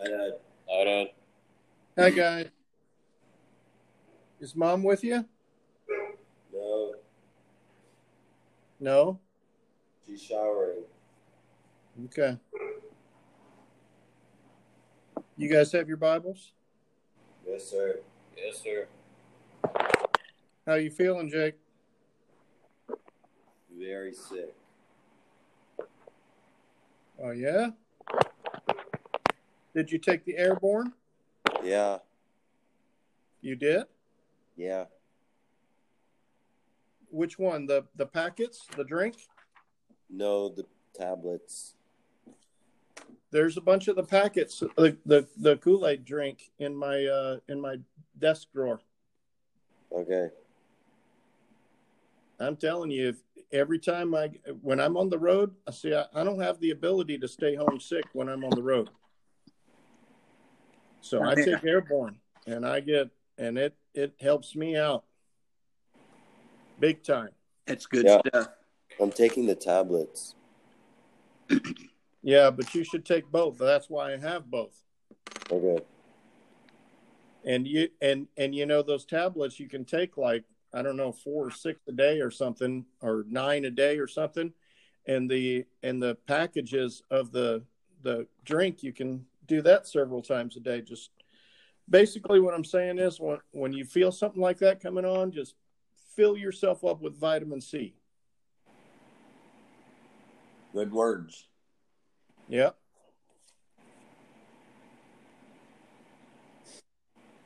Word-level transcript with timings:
Hi, 0.00 0.08
Dad. 0.08 0.32
Hi, 0.68 0.84
Dad. 0.84 1.08
Hi, 1.98 2.10
guys. 2.10 2.48
Is 4.40 4.56
mom 4.56 4.82
with 4.82 5.04
you? 5.04 5.24
No, 6.52 6.94
No. 8.80 9.18
she's 10.06 10.20
showering. 10.22 10.82
Okay. 12.06 12.36
You 15.36 15.48
guys 15.48 15.70
have 15.72 15.86
your 15.88 15.96
Bibles? 15.96 16.52
Yes, 17.46 17.70
sir. 17.70 18.00
Yes, 18.36 18.62
sir. 18.62 18.86
How 20.66 20.74
you 20.74 20.90
feeling, 20.90 21.30
Jake? 21.30 21.54
Very 23.78 24.12
sick. 24.12 24.54
Oh 27.22 27.30
yeah. 27.30 27.70
Did 29.74 29.90
you 29.90 29.98
take 29.98 30.24
the 30.24 30.36
airborne? 30.36 30.92
Yeah, 31.62 31.98
You 33.40 33.56
did. 33.56 33.84
yeah. 34.56 34.84
Which 37.10 37.38
one? 37.38 37.66
The 37.66 37.84
the 37.96 38.06
packets, 38.06 38.66
the 38.76 38.84
drink? 38.84 39.16
No, 40.08 40.48
the 40.48 40.64
tablets. 40.94 41.74
There's 43.30 43.56
a 43.56 43.60
bunch 43.60 43.88
of 43.88 43.96
the 43.96 44.02
packets, 44.02 44.60
the 44.76 44.96
the, 45.06 45.26
the 45.36 45.56
Kool 45.58 45.86
Aid 45.86 46.04
drink 46.04 46.50
in 46.58 46.74
my 46.74 47.04
uh 47.04 47.36
in 47.48 47.60
my 47.60 47.76
desk 48.18 48.48
drawer. 48.52 48.80
Okay. 49.92 50.28
I'm 52.40 52.56
telling 52.56 52.90
you, 52.90 53.10
if 53.10 53.16
every 53.52 53.78
time 53.78 54.14
I 54.14 54.30
when 54.62 54.80
I'm 54.80 54.96
on 54.96 55.10
the 55.10 55.18
road, 55.18 55.54
I 55.68 55.70
see 55.70 55.94
I, 55.94 56.06
I 56.14 56.24
don't 56.24 56.40
have 56.40 56.58
the 56.60 56.70
ability 56.70 57.18
to 57.18 57.28
stay 57.28 57.54
home 57.54 57.78
sick 57.78 58.04
when 58.14 58.28
I'm 58.28 58.42
on 58.44 58.50
the 58.50 58.62
road. 58.62 58.88
So 61.02 61.22
I 61.22 61.34
take 61.34 61.64
airborne 61.64 62.16
and 62.46 62.64
I 62.64 62.80
get 62.80 63.10
and 63.36 63.58
it 63.58 63.74
it 63.92 64.14
helps 64.20 64.54
me 64.56 64.76
out 64.76 65.04
big 66.78 67.02
time. 67.02 67.30
That's 67.66 67.86
good 67.86 68.06
Yeah. 68.06 68.20
stuff. 68.26 68.48
I'm 69.00 69.10
taking 69.10 69.46
the 69.46 69.54
tablets. 69.54 70.36
Yeah, 72.22 72.50
but 72.50 72.72
you 72.74 72.84
should 72.84 73.04
take 73.04 73.30
both. 73.30 73.58
That's 73.58 73.90
why 73.90 74.14
I 74.14 74.16
have 74.16 74.48
both. 74.48 74.80
Okay. 75.50 75.84
And 77.44 77.66
you 77.66 77.88
and 78.00 78.28
and 78.36 78.54
you 78.54 78.64
know 78.64 78.82
those 78.82 79.04
tablets 79.04 79.58
you 79.58 79.68
can 79.68 79.84
take 79.84 80.16
like 80.16 80.44
I 80.72 80.82
don't 80.82 80.96
know 80.96 81.10
four 81.10 81.46
or 81.46 81.50
six 81.50 81.80
a 81.88 81.92
day 81.92 82.20
or 82.20 82.30
something 82.30 82.86
or 83.00 83.24
nine 83.28 83.64
a 83.64 83.70
day 83.70 83.98
or 83.98 84.06
something, 84.06 84.52
and 85.06 85.28
the 85.28 85.66
and 85.82 86.00
the 86.00 86.14
packages 86.28 87.02
of 87.10 87.32
the 87.32 87.64
the 88.02 88.28
drink 88.44 88.84
you 88.84 88.92
can 88.92 89.26
do 89.46 89.62
that 89.62 89.86
several 89.88 90.22
times 90.22 90.56
a 90.56 90.60
day. 90.60 90.80
Just 90.80 91.10
basically 91.88 92.40
what 92.40 92.54
I'm 92.54 92.64
saying 92.64 92.98
is 92.98 93.20
when 93.20 93.38
when 93.52 93.72
you 93.72 93.84
feel 93.84 94.12
something 94.12 94.40
like 94.40 94.58
that 94.58 94.80
coming 94.82 95.04
on, 95.04 95.32
just 95.32 95.54
fill 96.16 96.36
yourself 96.36 96.84
up 96.84 97.00
with 97.02 97.18
vitamin 97.18 97.60
C. 97.60 97.94
Good 100.74 100.92
words. 100.92 101.48
Yep. 102.48 102.76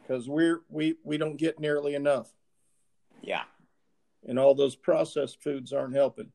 Because 0.03 0.29
we're 0.29 0.63
we 0.69 0.97
we 1.05 1.19
don't 1.19 1.37
get 1.37 1.59
nearly 1.61 1.95
enough. 1.95 2.31
Yeah. 3.23 3.45
and 4.27 4.39
all 4.39 4.55
those 4.55 4.77
processed 4.77 5.43
foods 5.43 5.73
aren't 5.73 5.95
helping. 5.95 6.31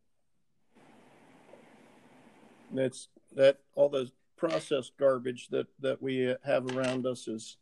That's 2.73 3.09
that 3.35 3.59
all 3.75 3.89
the 3.89 4.11
processed 4.41 4.93
garbage 4.97 5.49
that 5.49 5.67
that 5.79 6.01
we 6.01 6.35
have 6.43 6.75
around 6.75 7.05
us 7.05 7.27
is 7.27 7.57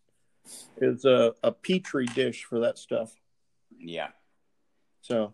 is 0.77 1.03
a, 1.03 1.33
a 1.43 1.51
petri 1.51 2.05
dish 2.05 2.45
for 2.45 2.61
that 2.61 2.77
stuff. 2.77 3.13
Yeah. 3.77 4.07
So 5.01 5.33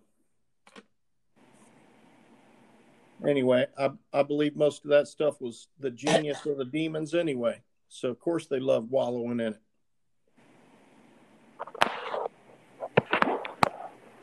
anyway, 3.27 3.67
I 3.77 3.91
I 4.11 4.23
believe 4.23 4.55
most 4.55 4.85
of 4.85 4.89
that 4.89 5.07
stuff 5.07 5.39
was 5.39 5.67
the 5.79 5.91
genius 5.91 6.43
of 6.47 6.57
the 6.57 6.65
demons 6.65 7.13
anyway. 7.13 7.61
So 7.89 8.09
of 8.09 8.19
course 8.19 8.47
they 8.47 8.59
love 8.59 8.89
wallowing 8.89 9.39
in 9.39 9.53
it. 9.53 9.61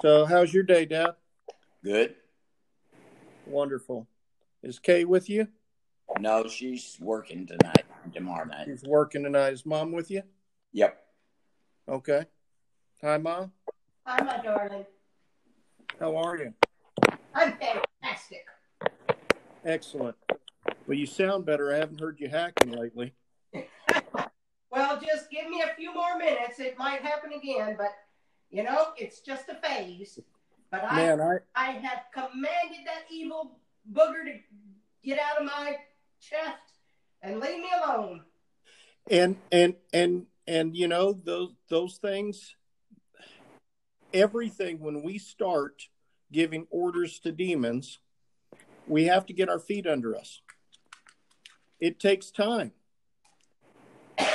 So 0.00 0.24
how's 0.26 0.52
your 0.52 0.64
day, 0.64 0.86
Dad? 0.86 1.14
Good. 1.84 2.16
Wonderful. 3.46 4.08
Is 4.64 4.80
Kay 4.80 5.04
with 5.04 5.30
you? 5.30 5.46
No, 6.20 6.46
she's 6.46 6.98
working 7.00 7.46
tonight 7.46 7.84
tomorrow 8.12 8.44
night. 8.44 8.66
She's 8.66 8.82
working 8.84 9.22
tonight. 9.22 9.52
Is 9.52 9.66
mom 9.66 9.92
with 9.92 10.10
you? 10.10 10.22
Yep. 10.72 11.02
Okay. 11.88 12.26
Hi, 13.02 13.18
mom. 13.18 13.52
Hi, 14.06 14.22
my 14.22 14.42
darling. 14.42 14.86
How 15.98 16.16
are 16.16 16.38
you? 16.38 16.54
I'm 17.34 17.54
fantastic. 17.58 18.44
Excellent. 19.64 20.16
Well, 20.86 20.98
you 20.98 21.06
sound 21.06 21.44
better. 21.44 21.72
I 21.72 21.78
haven't 21.78 22.00
heard 22.00 22.20
you 22.20 22.28
hacking 22.28 22.72
lately. 22.72 23.14
Well, 24.72 24.98
just 25.06 25.30
give 25.30 25.50
me 25.50 25.60
a 25.60 25.74
few 25.74 25.92
more 25.92 26.16
minutes. 26.16 26.58
It 26.58 26.78
might 26.78 27.02
happen 27.02 27.34
again, 27.34 27.74
but 27.76 27.90
you 28.50 28.62
know, 28.62 28.86
it's 28.96 29.20
just 29.20 29.50
a 29.50 29.54
phase. 29.56 30.18
But 30.70 30.84
I, 30.90 30.96
Man, 30.96 31.20
I 31.20 31.36
I 31.54 31.72
have 31.72 32.04
commanded 32.14 32.86
that 32.86 33.02
evil 33.10 33.58
booger 33.92 34.24
to 34.24 34.38
get 35.04 35.18
out 35.18 35.38
of 35.38 35.44
my 35.44 35.76
chest 36.22 36.78
and 37.20 37.40
leave 37.40 37.58
me 37.58 37.68
alone. 37.84 38.22
and 39.10 39.36
and 39.50 39.74
and 39.92 40.26
and 40.46 40.76
you 40.76 40.88
know 40.88 41.12
those 41.12 41.52
those 41.68 41.96
things. 41.96 42.54
Everything 44.14 44.78
when 44.78 45.02
we 45.02 45.18
start 45.18 45.88
giving 46.30 46.66
orders 46.70 47.18
to 47.20 47.32
demons, 47.32 47.98
we 48.86 49.04
have 49.04 49.26
to 49.26 49.32
get 49.32 49.48
our 49.48 49.58
feet 49.58 49.86
under 49.86 50.16
us. 50.16 50.40
It 51.80 51.98
takes 51.98 52.30
time. 52.30 52.72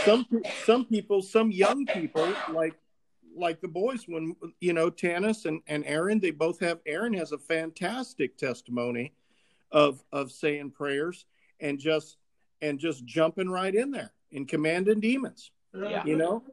Some 0.03 0.25
some 0.65 0.85
people, 0.85 1.21
some 1.21 1.51
young 1.51 1.85
people, 1.85 2.33
like 2.51 2.75
like 3.35 3.61
the 3.61 3.67
boys, 3.67 4.05
when 4.07 4.35
you 4.59 4.73
know 4.73 4.89
Tanis 4.89 5.45
and 5.45 5.61
and 5.67 5.83
Aaron, 5.85 6.19
they 6.19 6.31
both 6.31 6.59
have. 6.59 6.79
Aaron 6.85 7.13
has 7.13 7.31
a 7.31 7.37
fantastic 7.37 8.37
testimony 8.37 9.13
of 9.71 10.03
of 10.11 10.31
saying 10.31 10.71
prayers 10.71 11.25
and 11.59 11.79
just 11.79 12.17
and 12.61 12.79
just 12.79 13.05
jumping 13.05 13.49
right 13.49 13.73
in 13.75 13.91
there 13.91 14.11
and 14.31 14.47
commanding 14.47 14.99
demons 14.99 15.51
Yeah. 15.73 16.03
you 16.05 16.17
know? 16.17 16.43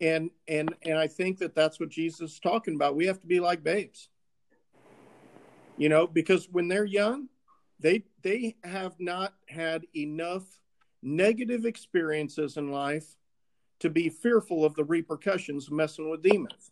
And 0.00 0.30
and 0.48 0.74
and 0.82 0.98
i 0.98 1.06
think 1.06 1.38
that 1.38 1.54
that's 1.54 1.78
what 1.78 1.88
jesus 1.88 2.32
is 2.32 2.40
talking 2.40 2.74
about. 2.74 2.96
We 2.96 3.06
have 3.06 3.20
to 3.20 3.26
be 3.26 3.40
like 3.40 3.62
babes. 3.62 4.08
You 5.76 5.88
know 5.88 6.06
because 6.06 6.48
when 6.50 6.68
they're 6.68 6.84
young 6.84 7.28
they 7.80 8.04
they 8.22 8.56
have 8.64 8.94
not 8.98 9.34
had 9.48 9.84
enough 9.96 10.44
negative 11.02 11.64
experiences 11.66 12.56
in 12.56 12.70
life 12.70 13.16
to 13.80 13.90
be 13.90 14.08
fearful 14.08 14.64
of 14.64 14.74
the 14.76 14.84
repercussions 14.84 15.66
of 15.66 15.72
messing 15.72 16.08
with 16.08 16.22
demons. 16.22 16.70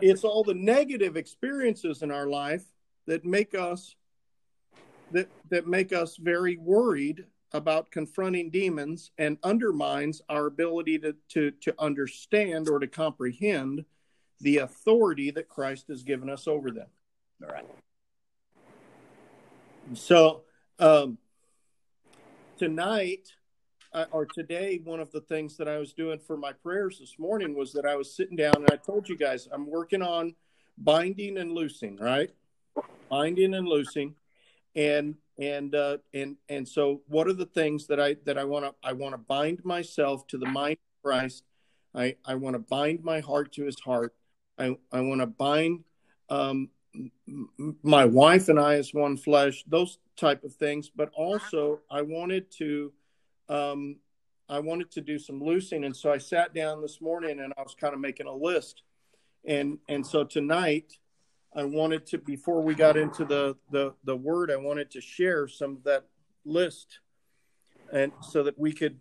It's 0.00 0.22
all 0.22 0.44
the 0.44 0.54
negative 0.54 1.16
experiences 1.16 2.02
in 2.02 2.12
our 2.12 2.28
life 2.28 2.64
that 3.06 3.24
make 3.24 3.54
us 3.56 3.96
that 5.12 5.28
that 5.50 5.66
make 5.66 5.92
us 5.92 6.16
very 6.16 6.56
worried 6.56 7.24
about 7.52 7.90
confronting 7.90 8.50
demons 8.50 9.10
and 9.18 9.38
undermines 9.42 10.20
our 10.28 10.46
ability 10.46 10.98
to 10.98 11.14
to 11.28 11.50
to 11.50 11.74
understand 11.78 12.68
or 12.68 12.78
to 12.78 12.86
comprehend 12.86 13.84
the 14.40 14.58
authority 14.58 15.30
that 15.30 15.48
Christ 15.48 15.88
has 15.88 16.02
given 16.02 16.30
us 16.30 16.46
over 16.46 16.70
them. 16.70 16.88
All 17.42 17.50
right. 17.50 17.66
So 19.94 20.42
um, 20.78 21.18
tonight 22.58 23.28
uh, 23.92 24.04
or 24.10 24.26
today, 24.26 24.80
one 24.84 25.00
of 25.00 25.10
the 25.12 25.20
things 25.20 25.56
that 25.56 25.68
I 25.68 25.78
was 25.78 25.92
doing 25.92 26.18
for 26.18 26.36
my 26.36 26.52
prayers 26.52 26.98
this 26.98 27.18
morning 27.18 27.54
was 27.54 27.72
that 27.72 27.86
I 27.86 27.96
was 27.96 28.14
sitting 28.14 28.36
down 28.36 28.56
and 28.56 28.68
I 28.70 28.76
told 28.76 29.08
you 29.08 29.16
guys 29.16 29.48
I'm 29.50 29.66
working 29.66 30.02
on 30.02 30.34
binding 30.76 31.38
and 31.38 31.52
loosing, 31.52 31.96
right? 31.96 32.30
Binding 33.08 33.54
and 33.54 33.66
loosing, 33.66 34.14
and 34.74 35.16
and 35.38 35.74
uh, 35.74 35.98
and 36.12 36.36
and 36.48 36.66
so 36.66 37.02
what 37.06 37.28
are 37.28 37.32
the 37.32 37.46
things 37.46 37.86
that 37.86 38.00
I 38.00 38.16
that 38.24 38.38
I 38.38 38.44
want 38.44 38.64
to 38.64 38.74
I 38.82 38.92
want 38.92 39.14
to 39.14 39.18
bind 39.18 39.64
myself 39.64 40.26
to 40.28 40.38
the 40.38 40.46
mind 40.46 40.78
of 40.78 41.02
Christ. 41.02 41.44
I 41.94 42.16
I 42.24 42.34
want 42.34 42.54
to 42.54 42.60
bind 42.60 43.04
my 43.04 43.20
heart 43.20 43.52
to 43.52 43.64
His 43.64 43.78
heart. 43.80 44.14
I 44.58 44.76
I 44.92 45.00
want 45.00 45.20
to 45.20 45.26
bind 45.26 45.84
um, 46.28 46.70
my 47.82 48.04
wife 48.04 48.48
and 48.48 48.58
I 48.58 48.74
as 48.74 48.92
one 48.92 49.16
flesh. 49.16 49.64
Those 49.66 49.98
type 50.16 50.44
of 50.44 50.54
things, 50.54 50.90
but 50.94 51.10
also 51.14 51.80
I 51.90 52.02
wanted 52.02 52.50
to 52.58 52.92
um, 53.48 53.96
I 54.48 54.58
wanted 54.60 54.90
to 54.92 55.00
do 55.00 55.18
some 55.18 55.42
loosing, 55.42 55.84
and 55.84 55.96
so 55.96 56.10
I 56.10 56.18
sat 56.18 56.54
down 56.54 56.82
this 56.82 57.00
morning 57.00 57.40
and 57.40 57.52
I 57.56 57.62
was 57.62 57.74
kind 57.74 57.94
of 57.94 58.00
making 58.00 58.26
a 58.26 58.34
list, 58.34 58.82
and 59.44 59.78
and 59.88 60.06
so 60.06 60.24
tonight 60.24 60.98
I 61.54 61.64
wanted 61.64 62.06
to 62.06 62.18
before 62.18 62.62
we 62.62 62.74
got 62.74 62.96
into 62.96 63.24
the 63.24 63.56
the 63.70 63.94
the 64.04 64.16
word, 64.16 64.50
I 64.50 64.56
wanted 64.56 64.90
to 64.92 65.00
share 65.00 65.48
some 65.48 65.76
of 65.76 65.84
that 65.84 66.04
list 66.44 67.00
and 67.92 68.12
so 68.20 68.42
that 68.42 68.58
we 68.58 68.72
could 68.72 69.00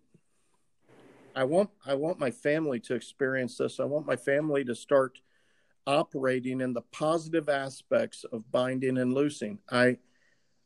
I 1.36 1.44
want 1.44 1.70
I 1.86 1.94
want 1.94 2.20
my 2.20 2.32
family 2.32 2.80
to 2.82 2.96
experience 2.96 3.58
this. 3.58 3.80
I 3.80 3.86
want 3.86 4.08
my 4.08 4.16
family 4.16 4.64
to 4.66 4.76
start 4.76 5.20
operating 5.86 6.62
in 6.62 6.74
the 6.74 6.82
positive 6.82 7.48
aspects 7.48 8.24
of 8.32 8.52
binding 8.52 8.98
and 8.98 9.14
loosing. 9.14 9.60
I 9.70 9.98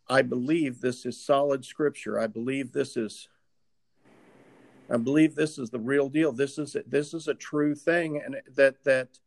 I 0.07 0.21
believe 0.21 0.81
this 0.81 1.05
is 1.05 1.23
solid 1.23 1.65
scripture. 1.65 2.19
I 2.19 2.27
believe 2.27 2.71
this 2.71 2.95
is 2.95 3.27
I 4.89 4.97
believe 4.97 5.35
this 5.35 5.57
is 5.57 5.69
the 5.69 5.79
real 5.79 6.09
deal. 6.09 6.31
This 6.31 6.57
is 6.57 6.75
this 6.85 7.13
is 7.13 7.27
a 7.27 7.33
true 7.33 7.75
thing, 7.75 8.21
and 8.23 8.37
that 8.55 8.83
that 8.83 9.19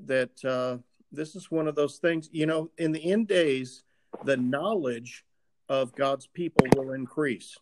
that 0.00 0.44
uh, 0.44 0.78
this 1.12 1.34
is 1.36 1.50
one 1.50 1.68
of 1.68 1.74
those 1.74 1.98
things. 1.98 2.28
You 2.32 2.46
know, 2.46 2.70
in 2.78 2.92
the 2.92 3.10
end 3.10 3.28
days, 3.28 3.82
the 4.24 4.36
knowledge 4.36 5.24
of 5.68 5.94
God's 5.94 6.26
people 6.26 6.66
will 6.76 6.92
increase 6.92 7.56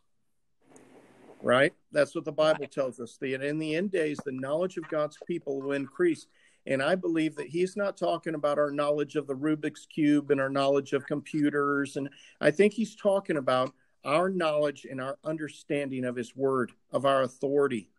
right? 1.42 1.72
That's 1.92 2.14
what 2.14 2.24
the 2.24 2.32
Bible 2.32 2.66
tells 2.66 3.00
us. 3.00 3.18
The, 3.20 3.34
in 3.34 3.58
the 3.58 3.76
end 3.76 3.92
days, 3.92 4.18
the 4.24 4.32
knowledge 4.32 4.76
of 4.76 4.88
God's 4.88 5.16
people 5.26 5.60
will 5.60 5.72
increase. 5.72 6.26
And 6.66 6.82
I 6.82 6.96
believe 6.96 7.36
that 7.36 7.46
he's 7.46 7.76
not 7.76 7.96
talking 7.96 8.34
about 8.34 8.58
our 8.58 8.72
knowledge 8.72 9.14
of 9.14 9.26
the 9.26 9.36
Rubik's 9.36 9.86
Cube 9.86 10.30
and 10.30 10.40
our 10.40 10.50
knowledge 10.50 10.92
of 10.92 11.06
computers. 11.06 11.96
And 11.96 12.08
I 12.40 12.50
think 12.50 12.72
he's 12.72 12.96
talking 12.96 13.36
about 13.36 13.72
our 14.04 14.28
knowledge 14.28 14.86
and 14.90 15.00
our 15.00 15.18
understanding 15.24 16.04
of 16.04 16.16
his 16.16 16.34
word, 16.34 16.72
of 16.90 17.06
our 17.06 17.22
authority, 17.22 17.90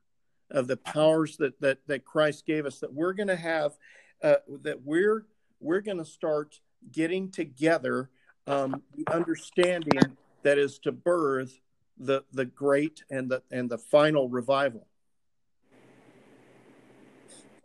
of 0.51 0.67
the 0.67 0.77
powers 0.77 1.37
that, 1.37 1.59
that, 1.61 1.79
that 1.87 2.05
Christ 2.05 2.45
gave 2.45 2.65
us, 2.65 2.79
that 2.79 2.93
we're 2.93 3.13
going 3.13 3.27
to 3.27 3.35
have, 3.35 3.77
uh, 4.21 4.35
that 4.63 4.83
we're, 4.83 5.25
we're 5.59 5.81
going 5.81 5.97
to 5.97 6.05
start 6.05 6.59
getting 6.91 7.31
together 7.31 8.09
um, 8.45 8.81
the 8.95 9.05
understanding 9.13 9.99
that 10.43 10.57
is 10.57 10.79
to 10.79 10.91
birth 10.91 11.59
the 11.99 12.23
the 12.31 12.45
great 12.45 13.03
and 13.09 13.29
the 13.29 13.41
and 13.51 13.69
the 13.69 13.77
final 13.77 14.29
revival. 14.29 14.87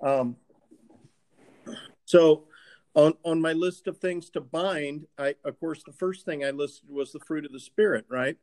Um, 0.02 0.36
so 2.04 2.44
on 2.94 3.14
on 3.24 3.40
my 3.40 3.52
list 3.52 3.86
of 3.86 3.98
things 3.98 4.30
to 4.30 4.40
bind, 4.40 5.06
I 5.18 5.34
of 5.44 5.60
course 5.60 5.82
the 5.84 5.92
first 5.92 6.24
thing 6.24 6.44
I 6.44 6.50
listed 6.50 6.90
was 6.90 7.12
the 7.12 7.20
fruit 7.20 7.44
of 7.44 7.52
the 7.52 7.60
spirit, 7.60 8.06
right? 8.08 8.36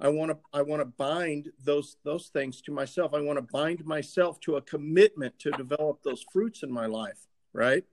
I 0.00 0.08
want 0.08 0.32
to 0.32 0.38
I 0.52 0.62
want 0.62 0.80
to 0.80 0.86
bind 0.86 1.50
those 1.62 1.96
those 2.04 2.28
things 2.28 2.60
to 2.62 2.72
myself. 2.72 3.14
I 3.14 3.20
want 3.20 3.38
to 3.38 3.46
bind 3.52 3.84
myself 3.84 4.40
to 4.40 4.56
a 4.56 4.62
commitment 4.62 5.38
to 5.40 5.50
develop 5.52 6.02
those 6.02 6.24
fruits 6.32 6.62
in 6.62 6.72
my 6.72 6.86
life, 6.86 7.26
right? 7.52 7.84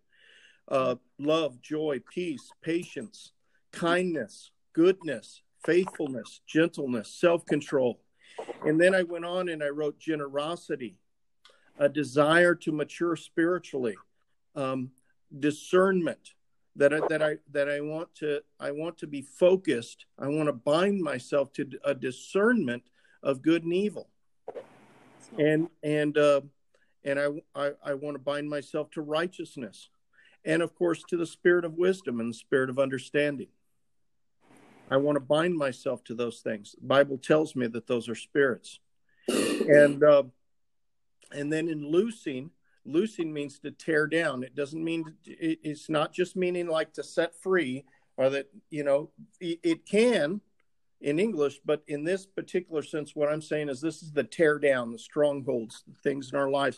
Uh, 0.70 0.96
love, 1.18 1.60
joy, 1.62 2.00
peace, 2.14 2.52
patience, 2.62 3.32
kindness, 3.72 4.52
goodness, 4.74 5.42
faithfulness, 5.66 6.42
gentleness, 6.46 7.12
self 7.12 7.46
control. 7.46 8.00
And 8.64 8.80
then 8.80 8.94
I 8.94 9.04
went 9.04 9.26
on 9.26 9.50
and 9.50 9.64
I 9.64 9.70
wrote 9.70 10.00
generosity, 10.00 10.98
a 11.78 11.90
desire 11.90 12.56
to 12.56 12.72
mature 12.72 13.16
spiritually, 13.16 13.96
um, 14.56 14.92
discernment 15.38 16.34
that 16.76 16.94
I, 16.94 17.00
that 17.10 17.22
I 17.22 17.38
that 17.52 17.70
I 17.70 17.82
want 17.82 18.14
to 18.16 18.42
I 18.60 18.72
want 18.72 18.98
to 19.00 19.08
be 19.08 19.22
focused. 19.22 20.06
I 20.18 20.28
want 20.28 20.48
to 20.48 20.54
bind 20.54 21.02
myself 21.02 21.52
to 21.54 21.68
a 21.84 21.94
discernment 21.94 22.84
of 23.22 23.42
good 23.42 23.64
and 23.64 23.74
evil, 23.74 24.08
and 25.38 25.68
and 25.84 26.18
uh, 26.18 26.42
and 27.04 27.20
I, 27.20 27.28
I 27.56 27.72
I 27.84 27.94
want 27.96 28.16
to 28.16 28.20
bind 28.20 28.50
myself 28.50 28.92
to 28.92 29.02
righteousness, 29.02 29.90
and 30.46 30.62
of 30.62 30.76
course 30.76 31.04
to 31.10 31.18
the 31.18 31.26
spirit 31.26 31.66
of 31.66 31.74
wisdom 31.74 32.20
and 32.20 32.32
the 32.32 32.38
spirit 32.38 32.70
of 32.70 32.80
understanding. 32.80 33.48
I 34.92 34.98
want 34.98 35.18
to 35.18 35.22
bind 35.22 35.56
myself 35.56 36.04
to 36.06 36.16
those 36.16 36.40
things. 36.40 36.76
The 36.80 36.88
Bible 36.88 37.18
tells 37.18 37.56
me 37.56 37.68
that 37.68 37.88
those 37.88 38.10
are 38.10 38.16
spirits. 38.16 38.80
And 39.28 40.04
uh, 40.04 40.24
and 41.32 41.54
then 41.54 41.68
in 41.68 41.86
loosing, 41.86 42.50
loosing 42.86 43.32
means 43.32 43.60
to 43.60 43.72
tear 43.72 44.08
down. 44.08 44.44
It 44.44 44.56
doesn't 44.56 44.84
mean 44.84 45.14
it, 45.26 45.60
it's 45.64 45.90
not 45.90 46.12
just 46.12 46.36
meaning 46.36 46.68
like 46.68 46.94
to 46.94 47.04
set 47.04 47.36
free 47.36 47.86
or 48.18 48.30
that 48.32 48.50
you 48.70 48.84
know 48.84 49.12
it, 49.40 49.60
it 49.62 49.86
can 49.86 50.42
in 51.02 51.20
English, 51.20 51.60
but 51.64 51.82
in 51.88 52.04
this 52.04 52.26
particular 52.26 52.84
sense, 52.84 53.16
what 53.16 53.32
I'm 53.32 53.42
saying 53.42 53.70
is 53.70 53.80
this 53.80 54.04
is 54.04 54.12
the 54.12 54.24
tear 54.24 54.60
down, 54.60 54.92
the 54.92 55.00
strongholds, 55.00 55.84
the 55.88 55.96
things 56.04 56.32
in 56.32 56.38
our 56.38 56.50
lives 56.50 56.78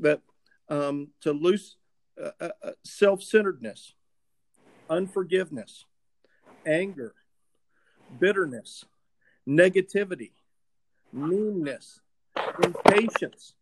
that 0.00 0.20
um, 0.68 1.08
to 1.22 1.32
loose 1.32 1.76
uh, 2.22 2.30
uh, 2.40 2.48
uh 2.62 2.70
self-centeredness, 2.84 3.94
unforgiveness, 4.88 5.84
anger, 6.66 7.14
bitterness, 8.18 8.84
negativity, 9.48 10.32
meanness, 11.12 12.00
impatience, 12.62 13.54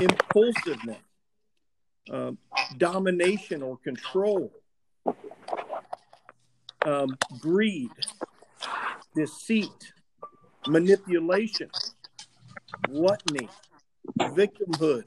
impulsiveness, 0.00 0.98
um, 2.10 2.38
domination 2.78 3.62
or 3.62 3.76
control, 3.78 4.50
um, 6.84 7.16
greed, 7.40 7.90
deceit, 9.14 9.92
manipulation, 10.66 11.70
gluttony, 12.86 13.48
victimhood, 14.18 15.04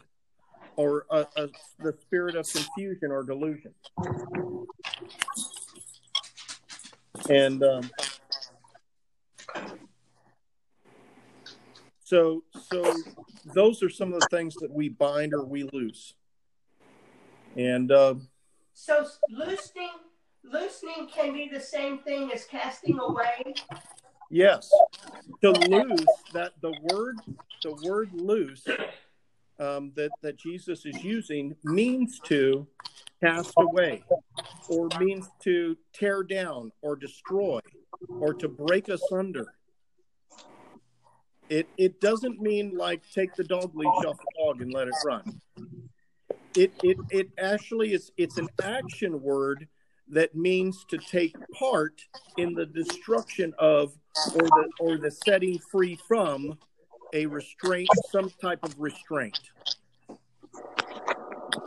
or 0.75 1.05
uh, 1.09 1.25
uh, 1.35 1.47
the 1.79 1.93
spirit 2.01 2.35
of 2.35 2.47
confusion 2.47 3.11
or 3.11 3.23
delusion. 3.23 3.73
And 7.29 7.63
um, 7.63 7.89
so 12.03 12.43
so 12.69 12.83
those 13.53 13.81
are 13.83 13.89
some 13.89 14.13
of 14.13 14.19
the 14.19 14.27
things 14.27 14.55
that 14.55 14.71
we 14.71 14.89
bind 14.89 15.33
or 15.33 15.43
we 15.45 15.63
loose. 15.71 16.13
And 17.55 17.91
uh, 17.91 18.15
so 18.73 19.05
loosening 19.29 19.89
loosening 20.43 21.07
can 21.13 21.33
be 21.33 21.49
the 21.51 21.59
same 21.59 21.99
thing 21.99 22.31
as 22.33 22.45
casting 22.45 22.99
away? 22.99 23.53
Yes. 24.29 24.69
To 25.41 25.51
loose 25.51 26.05
that 26.33 26.53
the 26.61 26.73
word 26.83 27.17
the 27.63 27.75
word 27.87 28.09
loose 28.13 28.65
um, 29.63 29.91
that 29.95 30.11
that 30.21 30.37
jesus 30.37 30.85
is 30.85 31.03
using 31.03 31.55
means 31.63 32.19
to 32.19 32.67
cast 33.23 33.53
away 33.57 34.03
or 34.69 34.89
means 34.99 35.29
to 35.41 35.77
tear 35.93 36.23
down 36.23 36.71
or 36.81 36.95
destroy 36.95 37.59
or 38.19 38.33
to 38.33 38.47
break 38.47 38.89
asunder 38.89 39.53
it 41.49 41.67
it 41.77 42.01
doesn't 42.01 42.41
mean 42.41 42.75
like 42.75 43.01
take 43.13 43.35
the 43.35 43.43
dog 43.43 43.75
leash 43.75 44.05
off 44.05 44.17
the 44.17 44.43
dog 44.43 44.61
and 44.61 44.73
let 44.73 44.87
it 44.87 44.93
run. 45.05 45.41
It 46.55 46.73
it 46.81 46.97
it 47.11 47.29
actually 47.37 47.93
is 47.93 48.11
it's 48.17 48.37
an 48.37 48.49
action 48.63 49.21
word 49.21 49.67
that 50.09 50.35
means 50.35 50.85
to 50.89 50.97
take 50.97 51.35
part 51.53 52.01
in 52.37 52.53
the 52.53 52.65
destruction 52.65 53.53
of 53.59 53.93
or 54.35 54.41
the 54.41 54.69
or 54.79 54.97
the 54.97 55.11
setting 55.11 55.59
free 55.71 55.97
from 56.07 56.57
a 57.13 57.27
restraint, 57.27 57.87
some 58.11 58.31
type 58.41 58.59
of 58.63 58.75
restraint. 58.79 59.39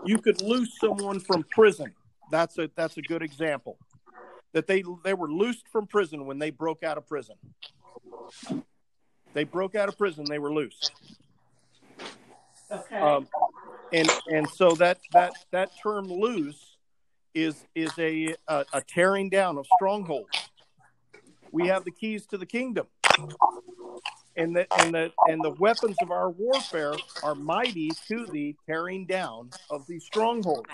You 0.04 0.18
could 0.18 0.42
loose 0.42 0.78
someone 0.78 1.20
from 1.20 1.44
prison. 1.50 1.94
That's 2.30 2.58
a 2.58 2.68
that's 2.74 2.96
a 2.96 3.02
good 3.02 3.22
example. 3.22 3.78
That 4.52 4.66
they 4.66 4.82
they 5.04 5.14
were 5.14 5.30
loosed 5.30 5.68
from 5.70 5.86
prison 5.86 6.26
when 6.26 6.38
they 6.38 6.50
broke 6.50 6.82
out 6.82 6.98
of 6.98 7.06
prison. 7.06 7.36
They 9.32 9.44
broke 9.44 9.74
out 9.74 9.88
of 9.88 9.96
prison. 9.96 10.24
They 10.28 10.38
were 10.38 10.52
loose. 10.52 10.90
Okay. 12.70 12.98
Um, 12.98 13.28
and 13.92 14.10
and 14.28 14.48
so 14.48 14.72
that 14.72 14.98
that 15.12 15.32
that 15.52 15.70
term 15.80 16.08
loose 16.08 16.76
is 17.34 17.64
is 17.74 17.92
a, 17.98 18.34
a 18.48 18.64
a 18.72 18.80
tearing 18.80 19.28
down 19.28 19.58
of 19.58 19.66
strongholds. 19.76 20.50
We 21.52 21.68
have 21.68 21.84
the 21.84 21.90
keys 21.90 22.26
to 22.26 22.38
the 22.38 22.46
kingdom, 22.46 22.86
and 24.36 24.54
the 24.54 24.66
and 24.80 24.94
the 24.94 25.12
and 25.28 25.42
the 25.42 25.50
weapons 25.50 25.96
of 26.02 26.10
our 26.10 26.30
warfare 26.30 26.94
are 27.22 27.34
mighty 27.34 27.90
to 28.08 28.26
the 28.26 28.54
tearing 28.66 29.06
down 29.06 29.50
of 29.70 29.86
these 29.86 30.04
strongholds. 30.04 30.68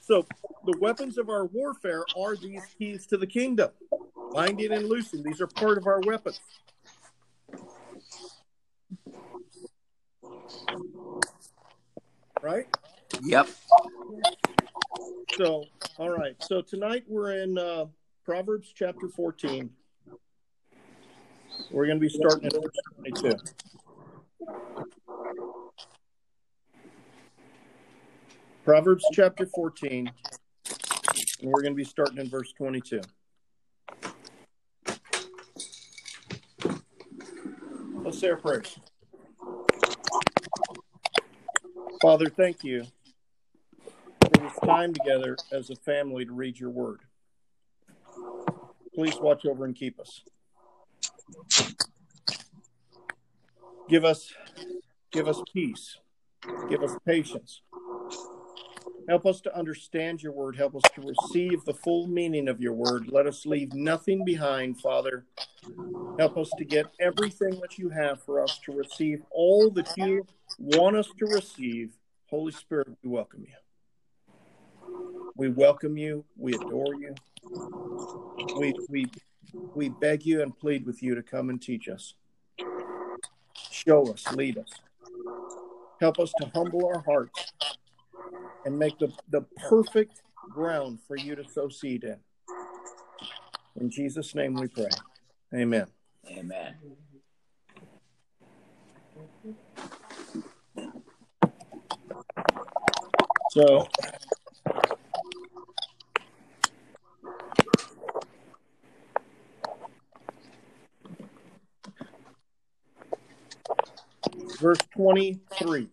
So 0.00 0.26
the 0.66 0.76
weapons 0.78 1.18
of 1.18 1.28
our 1.28 1.46
warfare 1.46 2.04
are 2.16 2.36
these 2.36 2.62
keys 2.78 3.06
to 3.06 3.16
the 3.16 3.26
kingdom, 3.26 3.70
binding 4.32 4.72
and 4.72 4.88
loosing. 4.88 5.22
These 5.22 5.40
are 5.40 5.46
part 5.46 5.78
of 5.78 5.86
our 5.86 6.00
weapons. 6.00 6.40
Right? 12.42 12.66
Yep. 13.22 13.48
So, 15.36 15.64
all 15.98 16.10
right. 16.10 16.34
So 16.40 16.60
tonight 16.60 17.04
we're 17.06 17.42
in 17.42 17.56
uh, 17.56 17.86
Proverbs 18.24 18.72
chapter 18.74 19.08
14. 19.08 19.70
We're 21.70 21.86
going 21.86 21.98
to 21.98 22.00
be 22.00 22.08
starting 22.08 22.46
at 22.46 22.52
verse 22.52 22.76
22. 22.96 23.36
Proverbs 28.64 29.04
chapter 29.12 29.46
14, 29.46 30.10
and 31.40 31.50
we're 31.50 31.62
going 31.62 31.72
to 31.72 31.76
be 31.76 31.84
starting 31.84 32.18
in 32.18 32.28
verse 32.28 32.52
22. 32.52 33.00
Let's 38.04 38.18
say 38.20 38.30
our 38.30 38.36
prayers. 38.36 38.78
Father, 42.00 42.28
thank 42.28 42.62
you 42.64 42.84
for 44.20 44.40
this 44.40 44.58
time 44.64 44.92
together 44.92 45.36
as 45.52 45.70
a 45.70 45.76
family 45.76 46.24
to 46.24 46.32
read 46.32 46.58
your 46.58 46.70
word. 46.70 47.00
Please 48.94 49.16
watch 49.20 49.46
over 49.46 49.64
and 49.64 49.74
keep 49.74 49.98
us. 49.98 50.22
Give 53.88 54.04
us 54.04 54.32
give 55.12 55.28
us 55.28 55.42
peace. 55.52 55.98
Give 56.68 56.82
us 56.82 56.96
patience. 57.06 57.60
Help 59.08 59.26
us 59.26 59.40
to 59.42 59.56
understand 59.56 60.22
your 60.22 60.32
word. 60.32 60.56
Help 60.56 60.76
us 60.76 60.82
to 60.94 61.02
receive 61.02 61.64
the 61.64 61.74
full 61.74 62.06
meaning 62.06 62.48
of 62.48 62.60
your 62.60 62.72
word. 62.72 63.08
Let 63.10 63.26
us 63.26 63.44
leave 63.44 63.74
nothing 63.74 64.24
behind, 64.24 64.80
Father. 64.80 65.26
Help 66.18 66.36
us 66.36 66.50
to 66.56 66.64
get 66.64 66.86
everything 67.00 67.58
that 67.60 67.78
you 67.78 67.88
have 67.88 68.22
for 68.22 68.42
us 68.42 68.60
to 68.64 68.72
receive 68.72 69.22
all 69.30 69.70
that 69.70 69.96
you 69.96 70.26
want 70.58 70.96
us 70.96 71.08
to 71.18 71.26
receive. 71.26 71.92
Holy 72.30 72.52
Spirit, 72.52 72.88
we 73.02 73.10
welcome 73.10 73.40
you. 73.40 73.54
We 75.36 75.48
welcome 75.48 75.96
you. 75.96 76.24
We 76.36 76.54
adore 76.54 76.94
you. 76.94 77.14
We, 78.56 78.74
we, 78.88 79.06
we 79.74 79.88
beg 79.88 80.24
you 80.24 80.42
and 80.42 80.56
plead 80.56 80.86
with 80.86 81.02
you 81.02 81.14
to 81.14 81.22
come 81.22 81.50
and 81.50 81.60
teach 81.60 81.88
us. 81.88 82.14
Show 83.70 84.12
us, 84.12 84.30
lead 84.32 84.58
us. 84.58 84.70
Help 86.00 86.18
us 86.18 86.32
to 86.38 86.50
humble 86.54 86.86
our 86.86 87.00
hearts 87.00 87.52
and 88.64 88.78
make 88.78 88.98
the, 88.98 89.12
the 89.30 89.42
perfect 89.68 90.22
ground 90.50 90.98
for 91.06 91.16
you 91.16 91.34
to 91.34 91.44
sow 91.44 91.68
seed 91.68 92.04
in. 92.04 92.18
In 93.80 93.90
Jesus' 93.90 94.34
name 94.34 94.54
we 94.54 94.68
pray. 94.68 94.88
Amen. 95.54 95.86
Amen. 96.28 96.74
So, 103.50 103.86
verse 114.58 114.78
23 115.02 115.88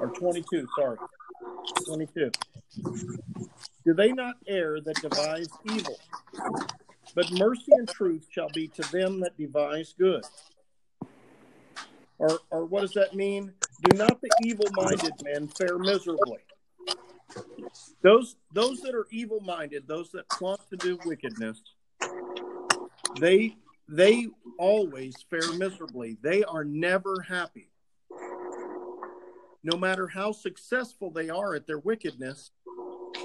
or 0.00 0.08
22, 0.08 0.68
sorry. 0.78 0.98
22. 1.84 2.30
Do 3.84 3.94
they 3.94 4.12
not 4.12 4.36
err 4.46 4.80
that 4.80 4.94
devise 5.02 5.48
evil? 5.64 5.98
But 7.16 7.32
mercy 7.32 7.72
and 7.72 7.88
truth 7.88 8.28
shall 8.30 8.48
be 8.54 8.68
to 8.68 8.92
them 8.92 9.18
that 9.20 9.36
devise 9.36 9.94
good. 9.98 10.24
Or, 12.18 12.38
or 12.50 12.66
what 12.66 12.82
does 12.82 12.92
that 12.92 13.14
mean? 13.14 13.52
Do 13.82 13.96
not 13.96 14.20
the 14.20 14.30
evil 14.44 14.66
minded 14.74 15.14
men 15.24 15.48
fare 15.48 15.76
miserably. 15.76 16.38
Those 18.02 18.36
those 18.52 18.80
that 18.82 18.94
are 18.94 19.06
evil 19.10 19.40
minded, 19.40 19.88
those 19.88 20.12
that 20.12 20.28
plot 20.28 20.60
to 20.70 20.76
do 20.76 20.98
wickedness, 21.04 21.60
they 23.18 23.56
they 23.88 24.28
always 24.58 25.16
fare 25.28 25.52
miserably. 25.54 26.16
They 26.22 26.44
are 26.44 26.64
never 26.64 27.20
happy. 27.26 27.71
No 29.64 29.76
matter 29.76 30.08
how 30.08 30.32
successful 30.32 31.10
they 31.10 31.30
are 31.30 31.54
at 31.54 31.66
their 31.66 31.78
wickedness, 31.78 32.50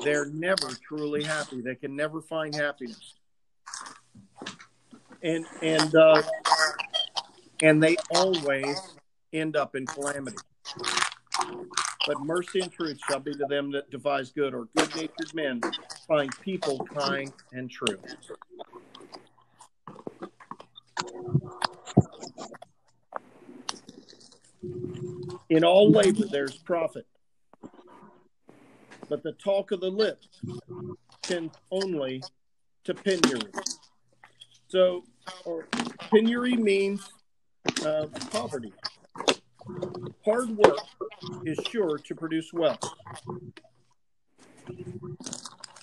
they're 0.03 0.29
never 0.29 0.69
truly 0.87 1.23
happy. 1.23 1.61
They 1.61 1.75
can 1.75 1.95
never 1.95 2.21
find 2.21 2.53
happiness. 2.53 3.15
And 5.23 5.45
and 5.61 5.95
uh, 5.95 6.21
and 7.61 7.81
they 7.81 7.95
always 8.11 8.77
end 9.33 9.55
up 9.55 9.75
in 9.75 9.85
calamity. 9.87 10.37
But 12.05 12.21
mercy 12.21 12.61
and 12.61 12.71
truth 12.71 12.99
shall 13.09 13.19
be 13.19 13.33
to 13.33 13.45
them 13.49 13.71
that 13.71 13.89
devise 13.89 14.31
good, 14.31 14.53
or 14.53 14.67
good 14.75 14.95
natured 14.95 15.33
men 15.33 15.59
find 16.07 16.31
people 16.41 16.85
kind 16.93 17.33
and 17.51 17.69
true. 17.69 17.99
In 25.49 25.63
all 25.63 25.89
labor 25.91 26.25
there's 26.29 26.57
profit, 26.57 27.07
but 29.07 29.23
the 29.23 29.31
talk 29.33 29.71
of 29.71 29.79
the 29.79 29.89
lips 29.89 30.27
tends 31.21 31.55
only 31.71 32.21
to 32.83 32.93
penury. 32.93 33.51
So, 34.67 35.05
penury 36.11 36.57
means 36.57 37.09
uh, 37.85 38.07
poverty. 38.31 38.73
Hard 40.25 40.49
work 40.49 40.79
is 41.45 41.57
sure 41.69 41.97
to 41.97 42.15
produce 42.15 42.51
wealth. 42.51 42.83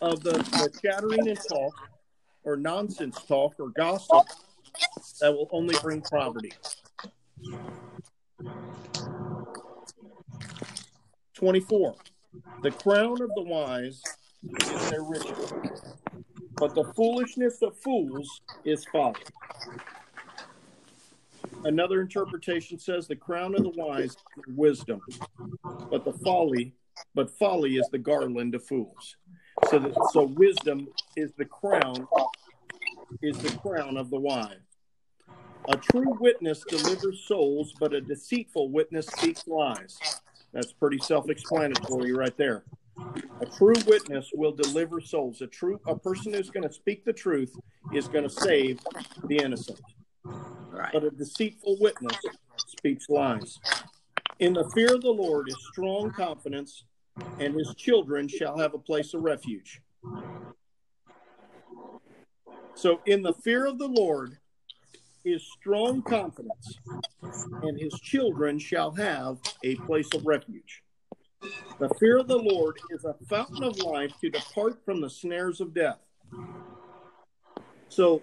Of 0.03 0.23
the, 0.23 0.33
the 0.33 0.79
chattering 0.83 1.29
and 1.29 1.39
talk, 1.49 1.75
or 2.43 2.57
nonsense 2.57 3.19
talk, 3.27 3.55
or 3.59 3.71
gossip, 3.71 4.27
that 5.21 5.33
will 5.33 5.49
only 5.53 5.77
bring 5.81 6.03
poverty. 6.03 6.53
24. 11.45 11.95
The 12.63 12.71
crown 12.71 13.21
of 13.21 13.29
the 13.35 13.43
wise 13.43 14.03
is 14.63 14.89
their 14.89 15.03
riches, 15.03 15.53
but 16.57 16.75
the 16.75 16.91
foolishness 16.97 17.61
of 17.61 17.77
fools 17.77 18.41
is 18.65 18.87
folly. 18.87 19.21
Another 21.65 22.01
interpretation 22.01 22.79
says 22.79 23.07
the 23.07 23.15
crown 23.15 23.55
of 23.55 23.63
the 23.63 23.75
wise 23.77 24.13
is 24.13 24.57
wisdom, 24.57 25.03
but 25.91 26.07
the 26.07 26.15
folly, 26.25 26.73
but 27.15 27.31
folly 27.31 27.77
is 27.77 27.87
the 27.93 27.99
garland 27.99 28.55
of 28.55 28.65
fools. 28.65 29.17
So, 29.69 29.93
so 30.13 30.23
wisdom 30.23 30.89
is 31.15 31.35
the 31.37 31.45
crown, 31.45 32.09
is 33.21 33.37
the 33.37 33.55
crown 33.59 33.99
of 33.99 34.09
the 34.09 34.19
wise. 34.19 34.57
A 35.69 35.77
true 35.77 36.17
witness 36.21 36.65
delivers 36.67 37.23
souls, 37.29 37.75
but 37.79 37.93
a 37.93 38.01
deceitful 38.01 38.71
witness 38.71 39.09
speaks 39.09 39.47
lies. 39.47 39.99
That's 40.55 40.73
pretty 40.73 40.99
self-explanatory 40.99 42.13
right 42.13 42.37
there. 42.37 42.65
A 43.41 43.47
true 43.47 43.75
witness 43.87 44.31
will 44.33 44.53
deliver 44.53 45.01
souls. 45.01 45.43
A 45.43 45.49
true 45.49 45.81
a 45.87 45.99
person 45.99 46.33
who's 46.33 46.49
going 46.49 46.67
to 46.67 46.73
speak 46.73 47.05
the 47.05 47.13
truth 47.13 47.53
is 47.93 48.07
going 48.07 48.23
to 48.23 48.31
save 48.31 48.79
the 49.25 49.37
innocent. 49.37 49.81
Right. 50.25 50.93
But 50.93 51.05
a 51.05 51.11
deceitful 51.11 51.79
witness 51.81 52.17
speaks 52.57 53.09
lies. 53.09 53.59
In 54.39 54.53
the 54.53 54.71
fear 54.75 54.95
of 54.95 55.03
the 55.03 55.11
Lord 55.11 55.49
is 55.49 55.57
strong 55.73 56.13
confidence, 56.13 56.85
and 57.41 57.55
his 57.55 57.75
children 57.77 58.29
shall 58.29 58.57
have 58.59 58.75
a 58.75 58.79
place 58.79 59.13
of 59.13 59.23
refuge. 59.23 59.83
So, 62.75 63.01
in 63.07 63.23
the 63.23 63.33
fear 63.33 63.67
of 63.67 63.79
the 63.79 63.89
Lord 63.89 64.39
is 65.25 65.43
strong 65.43 66.03
confidence, 66.03 66.79
and 67.63 67.79
his 67.79 67.95
children 67.95 68.59
shall 68.59 68.93
have 68.93 69.39
a 69.63 69.77
place 69.77 70.13
of 70.15 70.27
refuge. 70.27 70.83
The 71.79 71.89
fear 71.89 72.19
of 72.19 72.29
the 72.29 72.39
Lord 72.39 72.77
is 72.91 73.05
a 73.05 73.15
fountain 73.29 73.65
of 73.65 73.79
life 73.79 74.13
to 74.21 74.31
depart 74.31 74.85
from 74.85 75.01
the 75.01 75.11
snares 75.11 75.61
of 75.61 75.75
death. 75.75 75.99
So, 77.89 78.23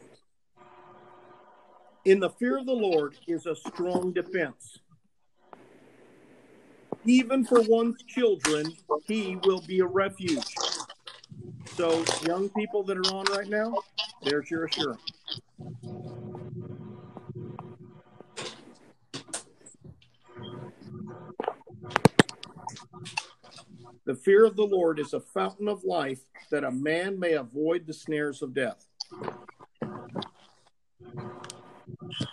in 2.05 2.20
the 2.20 2.29
fear 2.29 2.58
of 2.58 2.65
the 2.65 2.74
Lord 2.74 3.15
is 3.27 3.46
a 3.46 3.55
strong 3.55 4.13
defense. 4.13 4.79
Even 7.05 7.43
for 7.46 7.62
one's 7.62 8.01
children, 8.03 8.75
he 9.08 9.38
will 9.43 9.62
be 9.62 9.79
a 9.79 9.86
refuge. 9.86 10.58
So, 11.75 12.05
young 12.25 12.50
people 12.50 12.84
that 12.84 12.98
are 12.98 13.12
on 13.12 13.25
right 13.25 13.50
now, 13.50 13.74
there's 14.24 14.50
your 14.51 14.65
assurance. 14.65 15.11
The 24.05 24.15
fear 24.15 24.46
of 24.46 24.55
the 24.55 24.65
Lord 24.65 25.00
is 25.00 25.13
a 25.13 25.20
fountain 25.20 25.67
of 25.67 25.84
life 25.84 26.22
that 26.50 26.63
a 26.63 26.72
man 26.72 27.20
may 27.20 27.34
avoid 27.34 27.86
the 27.86 27.93
snares 27.93 28.41
of 28.41 28.53
death. 28.53 28.88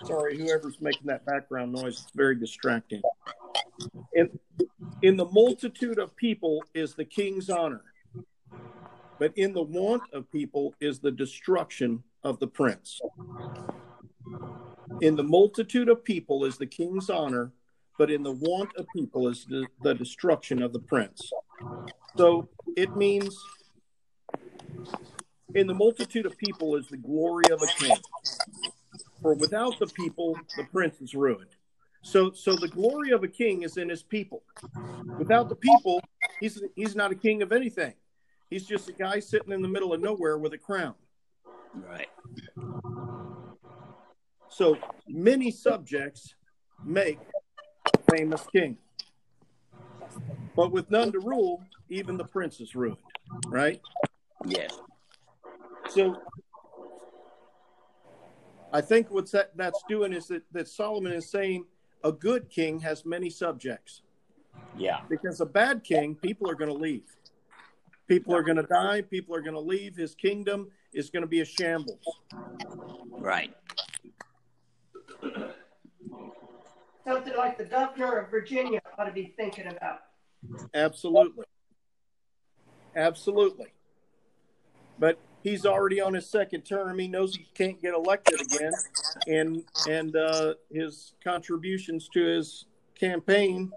Sorry, 0.04 0.38
whoever's 0.38 0.80
making 0.80 1.06
that 1.06 1.26
background 1.26 1.72
noise, 1.72 2.00
it's 2.00 2.12
very 2.14 2.34
distracting. 2.34 3.02
In, 4.14 4.30
in 5.02 5.16
the 5.16 5.26
multitude 5.26 5.98
of 5.98 6.16
people 6.16 6.64
is 6.74 6.94
the 6.94 7.04
king's 7.04 7.50
honor, 7.50 7.84
but 9.18 9.36
in 9.36 9.52
the 9.52 9.62
want 9.62 10.02
of 10.12 10.30
people 10.30 10.74
is 10.80 11.00
the 11.00 11.10
destruction 11.10 12.02
of 12.24 12.38
the 12.38 12.46
prince. 12.46 12.98
In 15.02 15.16
the 15.16 15.22
multitude 15.22 15.88
of 15.88 16.02
people 16.02 16.44
is 16.44 16.56
the 16.56 16.66
king's 16.66 17.10
honor, 17.10 17.52
but 17.98 18.10
in 18.10 18.22
the 18.22 18.32
want 18.32 18.70
of 18.76 18.86
people 18.96 19.28
is 19.28 19.44
the, 19.44 19.66
the 19.82 19.94
destruction 19.94 20.62
of 20.62 20.72
the 20.72 20.80
prince. 20.80 21.30
So 22.16 22.48
it 22.76 22.94
means 22.96 23.36
in 25.54 25.66
the 25.66 25.74
multitude 25.74 26.26
of 26.26 26.36
people 26.36 26.76
is 26.76 26.88
the 26.88 26.96
glory 26.96 27.44
of 27.50 27.62
a 27.62 27.66
king. 27.66 27.96
For 29.22 29.34
without 29.34 29.78
the 29.78 29.86
people, 29.86 30.38
the 30.56 30.64
prince 30.64 31.00
is 31.00 31.14
ruined. 31.14 31.50
So, 32.02 32.32
so 32.32 32.54
the 32.56 32.68
glory 32.68 33.10
of 33.10 33.24
a 33.24 33.28
king 33.28 33.62
is 33.62 33.76
in 33.76 33.88
his 33.88 34.02
people. 34.02 34.42
Without 35.18 35.48
the 35.48 35.56
people, 35.56 36.00
he's 36.40 36.62
he's 36.76 36.94
not 36.94 37.10
a 37.10 37.14
king 37.14 37.42
of 37.42 37.52
anything. 37.52 37.94
He's 38.50 38.66
just 38.66 38.88
a 38.88 38.92
guy 38.92 39.20
sitting 39.20 39.52
in 39.52 39.62
the 39.62 39.68
middle 39.68 39.92
of 39.92 40.00
nowhere 40.00 40.38
with 40.38 40.52
a 40.52 40.58
crown. 40.58 40.94
Right. 41.74 42.08
So 44.48 44.78
many 45.06 45.50
subjects 45.50 46.34
make 46.84 47.18
a 47.94 48.12
famous 48.12 48.46
king. 48.54 48.78
But 50.58 50.72
with 50.72 50.90
none 50.90 51.12
to 51.12 51.20
rule, 51.20 51.62
even 51.88 52.16
the 52.16 52.24
prince 52.24 52.60
is 52.60 52.74
ruined, 52.74 52.98
right? 53.46 53.80
Yes. 54.44 54.76
So 55.88 56.16
I 58.72 58.80
think 58.80 59.08
what's 59.08 59.30
that 59.30 59.56
that's 59.56 59.80
doing 59.88 60.12
is 60.12 60.26
that, 60.26 60.42
that 60.50 60.66
Solomon 60.66 61.12
is 61.12 61.30
saying 61.30 61.64
a 62.02 62.10
good 62.10 62.50
king 62.50 62.80
has 62.80 63.06
many 63.06 63.30
subjects. 63.30 64.02
Yeah. 64.76 65.02
Because 65.08 65.40
a 65.40 65.46
bad 65.46 65.84
king, 65.84 66.16
people 66.16 66.50
are 66.50 66.56
going 66.56 66.72
to 66.72 66.76
leave. 66.76 67.06
People 68.08 68.34
are 68.34 68.42
going 68.42 68.56
to 68.56 68.64
die. 68.64 69.02
People 69.02 69.36
are 69.36 69.40
going 69.40 69.54
to 69.54 69.60
leave. 69.60 69.94
His 69.94 70.16
kingdom 70.16 70.72
is 70.92 71.08
going 71.08 71.22
to 71.22 71.28
be 71.28 71.38
a 71.38 71.44
shambles. 71.44 72.18
Right. 73.12 73.54
Something 77.06 77.36
like 77.36 77.58
the 77.58 77.64
governor 77.64 78.18
of 78.18 78.30
Virginia 78.32 78.80
ought 78.98 79.04
to 79.04 79.12
be 79.12 79.32
thinking 79.36 79.68
about. 79.68 80.00
Absolutely. 80.74 81.46
Absolutely. 82.96 83.68
But 84.98 85.18
he's 85.42 85.64
already 85.64 86.00
on 86.00 86.14
his 86.14 86.28
second 86.28 86.62
term. 86.62 86.98
He 86.98 87.08
knows 87.08 87.34
he 87.34 87.46
can't 87.54 87.80
get 87.80 87.94
elected 87.94 88.40
again, 88.40 88.72
and 89.26 89.64
and 89.88 90.16
uh, 90.16 90.54
his 90.72 91.12
contributions 91.22 92.08
to 92.14 92.24
his 92.24 92.66
campaign, 92.98 93.70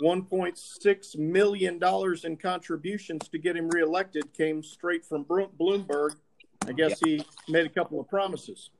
one 0.00 0.24
point 0.24 0.58
six 0.58 1.16
million 1.16 1.78
dollars 1.78 2.24
in 2.24 2.36
contributions 2.36 3.28
to 3.28 3.38
get 3.38 3.56
him 3.56 3.68
reelected, 3.70 4.32
came 4.34 4.62
straight 4.62 5.04
from 5.04 5.24
Bloomberg. 5.24 6.16
I 6.66 6.72
guess 6.72 7.00
he 7.00 7.24
made 7.48 7.64
a 7.64 7.70
couple 7.70 7.98
of 7.98 8.08
promises. 8.08 8.70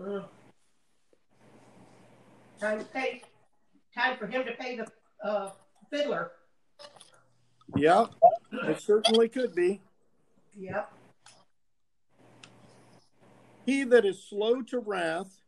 Uh, 0.00 0.22
time 2.58 2.80
to 2.80 2.84
pay. 2.86 3.22
Time 3.94 4.16
for 4.18 4.26
him 4.26 4.44
to 4.44 4.52
pay 4.52 4.76
the 4.76 4.88
uh, 5.22 5.50
fiddler. 5.90 6.32
Yeah, 7.76 8.06
it 8.52 8.80
certainly 8.80 9.28
could 9.28 9.54
be. 9.54 9.80
Yep. 10.56 10.92
He 13.66 13.84
that 13.84 14.04
is 14.04 14.22
slow 14.22 14.62
to 14.62 14.78
wrath 14.78 15.40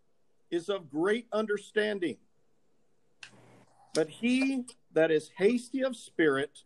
is 0.50 0.68
of 0.68 0.90
great 0.90 1.26
understanding, 1.32 2.16
but 3.94 4.08
he 4.08 4.64
that 4.94 5.10
is 5.10 5.30
hasty 5.36 5.82
of 5.82 5.94
spirit 5.94 6.62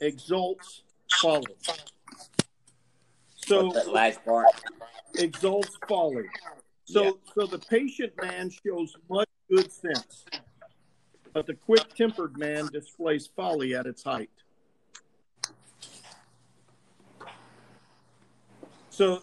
exalts 0.00 0.82
folly. 1.20 1.44
So 3.36 3.66
What's 3.66 3.84
that 3.84 3.92
last 3.92 4.24
part? 4.24 4.46
exalts 5.16 5.76
folly. 5.88 6.26
So 6.84 7.04
Yeah. 7.04 7.10
so 7.34 7.46
the 7.46 7.58
patient 7.58 8.12
man 8.20 8.50
shows 8.50 8.96
much 9.10 9.28
good 9.50 9.70
sense, 9.70 10.24
but 11.32 11.46
the 11.46 11.54
quick-tempered 11.54 12.38
man 12.38 12.66
displays 12.72 13.26
folly 13.26 13.74
at 13.74 13.86
its 13.86 14.02
height. 14.02 14.30
So 18.98 19.22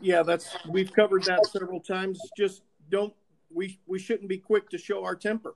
yeah, 0.00 0.22
that's 0.22 0.56
we've 0.70 0.90
covered 0.90 1.24
that 1.24 1.44
several 1.44 1.80
times. 1.80 2.18
Just 2.34 2.62
don't 2.90 3.12
we 3.52 3.78
we 3.86 3.98
shouldn't 3.98 4.30
be 4.30 4.38
quick 4.38 4.70
to 4.70 4.78
show 4.78 5.04
our 5.04 5.14
temper. 5.14 5.54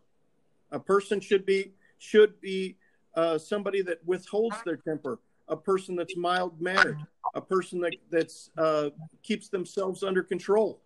A 0.72 0.78
person 0.78 1.20
should 1.20 1.46
be 1.46 1.72
should 1.96 2.38
be 2.42 2.76
uh, 3.14 3.38
somebody 3.38 3.80
that 3.80 4.04
withholds 4.04 4.56
their 4.66 4.76
temper, 4.76 5.20
a 5.48 5.56
person 5.56 5.96
that's 5.96 6.14
mild 6.18 6.60
mannered, 6.60 6.98
a 7.34 7.40
person 7.40 7.80
that 7.80 7.94
that's 8.10 8.50
uh, 8.58 8.90
keeps 9.22 9.48
themselves 9.48 10.02
under 10.02 10.22
control. 10.22 10.82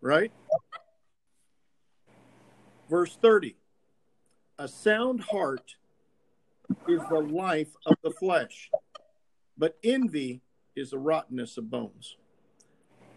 Right. 0.00 0.32
Verse 2.90 3.16
thirty. 3.22 3.54
A 4.58 4.66
sound 4.66 5.20
heart 5.20 5.76
is 6.88 7.00
the 7.10 7.20
life 7.20 7.76
of 7.86 7.94
the 8.02 8.10
flesh, 8.10 8.72
but 9.56 9.78
envy 9.84 10.40
is 10.76 10.90
the 10.90 10.98
rottenness 10.98 11.56
of 11.56 11.70
bones. 11.70 12.16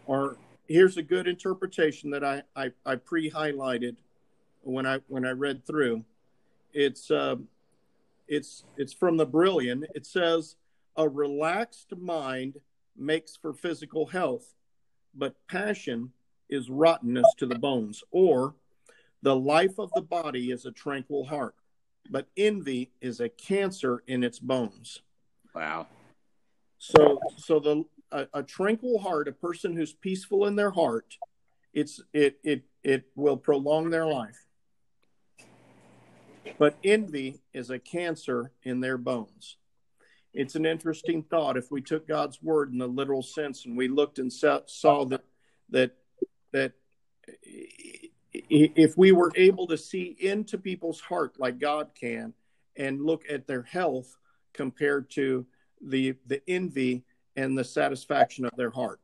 Or 0.06 0.36
here's 0.66 0.96
a 0.96 1.02
good 1.02 1.26
interpretation 1.26 2.10
that 2.10 2.24
I 2.24 2.42
I, 2.56 2.72
I 2.84 2.96
pre-highlighted 2.96 3.96
when 4.62 4.86
I 4.86 5.00
when 5.08 5.24
I 5.26 5.30
read 5.30 5.66
through. 5.66 6.04
It's 6.72 7.10
uh, 7.10 7.36
it's 8.26 8.64
it's 8.76 8.92
from 8.92 9.16
the 9.16 9.26
Brilliant. 9.26 9.84
It 9.94 10.06
says 10.06 10.56
a 10.96 11.08
relaxed 11.08 11.96
mind 11.96 12.60
makes 12.96 13.36
for 13.36 13.52
physical 13.52 14.06
health, 14.06 14.54
but 15.14 15.34
passion 15.46 16.12
is 16.48 16.70
rottenness 16.70 17.26
to 17.38 17.46
the 17.46 17.58
bones. 17.58 18.02
Or 18.10 18.54
the 19.22 19.36
life 19.36 19.78
of 19.78 19.90
the 19.94 20.02
body 20.02 20.50
is 20.50 20.66
a 20.66 20.72
tranquil 20.72 21.24
heart, 21.24 21.54
but 22.10 22.28
envy 22.36 22.90
is 23.00 23.20
a 23.20 23.28
cancer 23.28 24.02
in 24.06 24.22
its 24.24 24.38
bones. 24.38 25.02
Wow. 25.54 25.86
So, 26.78 27.18
so 27.36 27.58
the 27.58 27.84
a, 28.10 28.26
a 28.34 28.42
tranquil 28.42 28.98
heart, 28.98 29.28
a 29.28 29.32
person 29.32 29.76
who's 29.76 29.92
peaceful 29.92 30.46
in 30.46 30.56
their 30.56 30.70
heart, 30.70 31.16
it's 31.74 32.00
it 32.12 32.38
it 32.42 32.62
it 32.82 33.04
will 33.14 33.36
prolong 33.36 33.90
their 33.90 34.06
life. 34.06 34.46
But 36.58 36.76
envy 36.82 37.40
is 37.52 37.70
a 37.70 37.78
cancer 37.78 38.52
in 38.62 38.80
their 38.80 38.98
bones. 38.98 39.56
It's 40.32 40.54
an 40.54 40.66
interesting 40.66 41.22
thought. 41.22 41.56
If 41.56 41.70
we 41.70 41.80
took 41.80 42.06
God's 42.06 42.42
word 42.42 42.72
in 42.72 42.78
the 42.78 42.86
literal 42.86 43.22
sense 43.22 43.64
and 43.64 43.76
we 43.76 43.88
looked 43.88 44.18
and 44.18 44.32
saw, 44.32 44.60
saw 44.66 45.04
that 45.06 45.24
that 45.70 45.92
that 46.52 46.72
if 48.32 48.96
we 48.96 49.12
were 49.12 49.32
able 49.34 49.66
to 49.66 49.76
see 49.76 50.16
into 50.20 50.58
people's 50.58 51.00
heart 51.00 51.38
like 51.38 51.58
God 51.58 51.90
can 51.98 52.34
and 52.76 53.04
look 53.04 53.24
at 53.30 53.46
their 53.46 53.62
health 53.62 54.16
compared 54.52 55.10
to 55.10 55.46
the 55.82 56.14
the 56.26 56.42
envy 56.48 57.04
and 57.36 57.56
the 57.56 57.64
satisfaction 57.64 58.44
of 58.44 58.52
their 58.56 58.70
heart. 58.70 59.00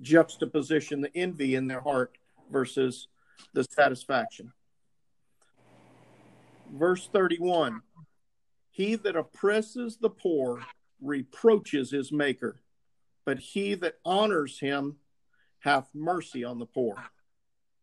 Juxtaposition 0.00 1.00
the 1.00 1.16
envy 1.16 1.54
in 1.54 1.66
their 1.66 1.80
heart 1.80 2.16
versus 2.50 3.08
the 3.52 3.64
satisfaction. 3.64 4.52
Verse 6.72 7.08
31 7.12 7.82
he 8.70 8.94
that 8.94 9.16
oppresses 9.16 9.96
the 9.96 10.10
poor 10.10 10.62
reproaches 11.00 11.90
his 11.90 12.12
maker 12.12 12.60
but 13.24 13.38
he 13.38 13.74
that 13.74 13.98
honors 14.04 14.58
him 14.58 14.96
hath 15.58 15.88
mercy 15.92 16.44
on 16.44 16.58
the 16.58 16.66
poor. 16.66 16.94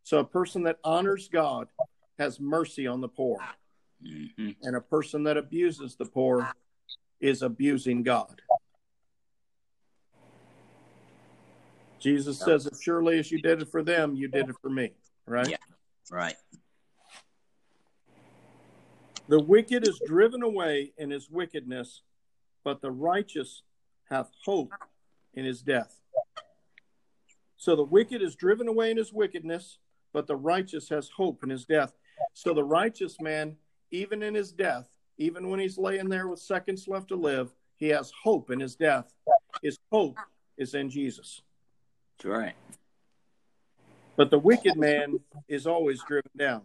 So 0.03 0.19
a 0.19 0.23
person 0.23 0.63
that 0.63 0.79
honors 0.83 1.27
god 1.27 1.67
has 2.17 2.39
mercy 2.39 2.87
on 2.87 3.01
the 3.01 3.09
poor. 3.09 3.39
Hmm 3.39 3.55
and 4.61 4.75
a 4.75 4.81
person 4.81 5.23
that 5.23 5.37
abuses 5.37 5.95
the 5.95 6.05
poor 6.05 6.51
is 7.25 7.41
abusing 7.41 8.03
God. 8.03 8.41
Jesus 11.99 12.38
says, 12.38 12.67
As 12.67 12.79
surely 12.81 13.17
as 13.17 13.31
you 13.31 13.41
did 13.41 13.63
it 13.63 13.69
for 13.69 13.83
them, 13.83 14.15
you 14.15 14.27
did 14.27 14.49
it 14.49 14.55
for 14.61 14.69
me, 14.69 14.91
right? 15.25 15.49
Yeah. 15.49 15.57
Right. 16.11 16.35
The 19.27 19.39
wicked 19.39 19.88
is 19.88 19.99
driven 20.05 20.43
away 20.43 20.93
in 20.99 21.09
his 21.09 21.31
wickedness, 21.31 22.03
but 22.63 22.81
the 22.81 22.91
righteous 22.91 23.63
hath 24.07 24.29
hope 24.43 24.71
in 25.33 25.45
his 25.45 25.63
death. 25.63 25.99
So 27.57 27.75
the 27.75 27.83
wicked 27.83 28.21
is 28.21 28.35
driven 28.35 28.67
away 28.67 28.91
in 28.91 28.97
his 28.97 29.11
wickedness, 29.11 29.79
but 30.13 30.27
the 30.27 30.35
righteous 30.35 30.89
has 30.89 31.09
hope 31.09 31.43
in 31.43 31.49
his 31.49 31.65
death. 31.65 31.93
So 32.33 32.53
the 32.53 32.63
righteous 32.63 33.19
man, 33.19 33.55
even 33.89 34.21
in 34.21 34.35
his 34.35 34.51
death, 34.51 34.94
even 35.17 35.49
when 35.49 35.60
he's 35.60 35.78
laying 35.78 36.10
there 36.10 36.28
with 36.28 36.39
seconds 36.39 36.88
left 36.88 37.10
to 37.10 37.15
live, 37.15 37.54
he 37.78 37.89
has 37.89 38.12
hope 38.23 38.51
in 38.51 38.60
his 38.60 38.75
death. 38.75 39.13
His 39.62 39.78
hope 39.91 40.17
is 40.58 40.73
in 40.73 40.89
Jesus. 40.89 41.41
That's 42.17 42.25
right. 42.25 42.56
But 44.17 44.32
the 44.32 44.39
wicked 44.39 44.78
man 44.78 45.19
is 45.47 45.67
always 45.67 46.01
driven 46.04 46.32
down. 46.38 46.62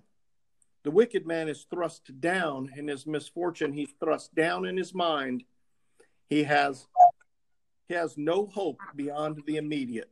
The 0.82 0.90
wicked 0.90 1.26
man 1.26 1.48
is 1.48 1.66
thrust 1.68 2.20
down 2.20 2.70
in 2.76 2.88
his 2.88 3.06
misfortune. 3.06 3.72
He's 3.72 3.92
thrust 4.02 4.34
down 4.34 4.64
in 4.64 4.76
his 4.76 4.94
mind. 4.94 5.44
He 6.28 6.44
has 6.44 6.86
he 7.88 7.94
has 7.94 8.16
no 8.16 8.46
hope 8.46 8.78
beyond 8.94 9.42
the 9.46 9.56
immediate. 9.56 10.10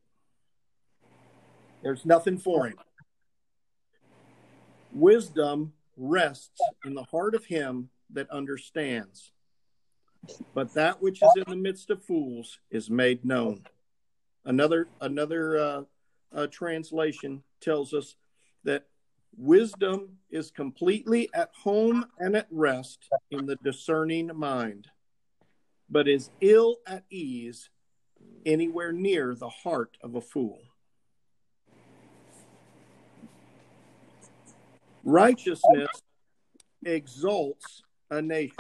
There's 1.83 2.05
nothing 2.05 2.37
for 2.37 2.66
him. 2.66 2.74
Wisdom 4.92 5.72
rests 5.96 6.61
in 6.85 6.94
the 6.94 7.05
heart 7.05 7.37
of 7.37 7.44
him 7.44 7.88
that 8.12 8.31
understands. 8.31 9.33
But 10.55 10.75
that 10.75 11.01
which 11.01 11.23
is 11.23 11.31
in 11.37 11.44
the 11.47 11.57
midst 11.57 11.90
of 11.90 12.03
fools 12.03 12.59
is 12.71 12.90
made 12.90 13.25
known. 13.25 13.64
Another 14.44 14.88
another 15.01 15.59
uh, 15.59 15.83
uh, 16.33 16.47
translation 16.49 17.42
tells 17.61 17.94
us 17.94 18.16
that 18.64 18.87
wisdom 19.37 20.18
is 20.31 20.51
completely 20.51 21.29
at 21.35 21.51
home 21.55 22.05
and 22.18 22.37
at 22.37 22.49
rest 22.51 23.09
in 23.31 23.47
the 23.47 23.57
discerning 23.57 24.31
mind, 24.35 24.88
but 25.88 26.09
is 26.09 26.31
ill 26.40 26.77
at 26.87 27.05
ease 27.11 27.71
anywhere 28.44 28.92
near 28.92 29.35
the 29.35 29.49
heart 29.49 29.97
of 30.03 30.14
a 30.14 30.21
fool. 30.21 30.61
Righteousness 35.05 35.88
exalts 36.85 37.83
a 38.11 38.23
nation, 38.23 38.57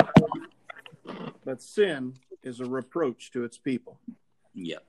but 1.44 1.62
sin 1.62 2.14
is 2.42 2.60
a 2.60 2.64
reproach 2.64 3.30
to 3.32 3.44
its 3.44 3.58
people. 3.58 3.98
Yep. 4.54 4.84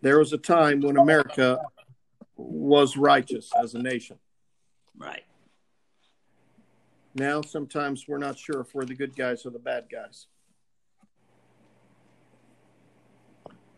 There 0.00 0.18
was 0.18 0.32
a 0.32 0.38
time 0.38 0.80
when 0.80 0.96
America 0.96 1.60
was 2.36 2.96
righteous 2.96 3.50
as 3.60 3.74
a 3.74 3.78
nation. 3.78 4.18
Right. 4.96 5.24
Now, 7.14 7.42
sometimes 7.42 8.06
we're 8.08 8.18
not 8.18 8.38
sure 8.38 8.60
if 8.60 8.74
we're 8.74 8.84
the 8.84 8.94
good 8.94 9.14
guys 9.14 9.46
or 9.46 9.50
the 9.50 9.58
bad 9.58 9.86
guys. 9.90 10.26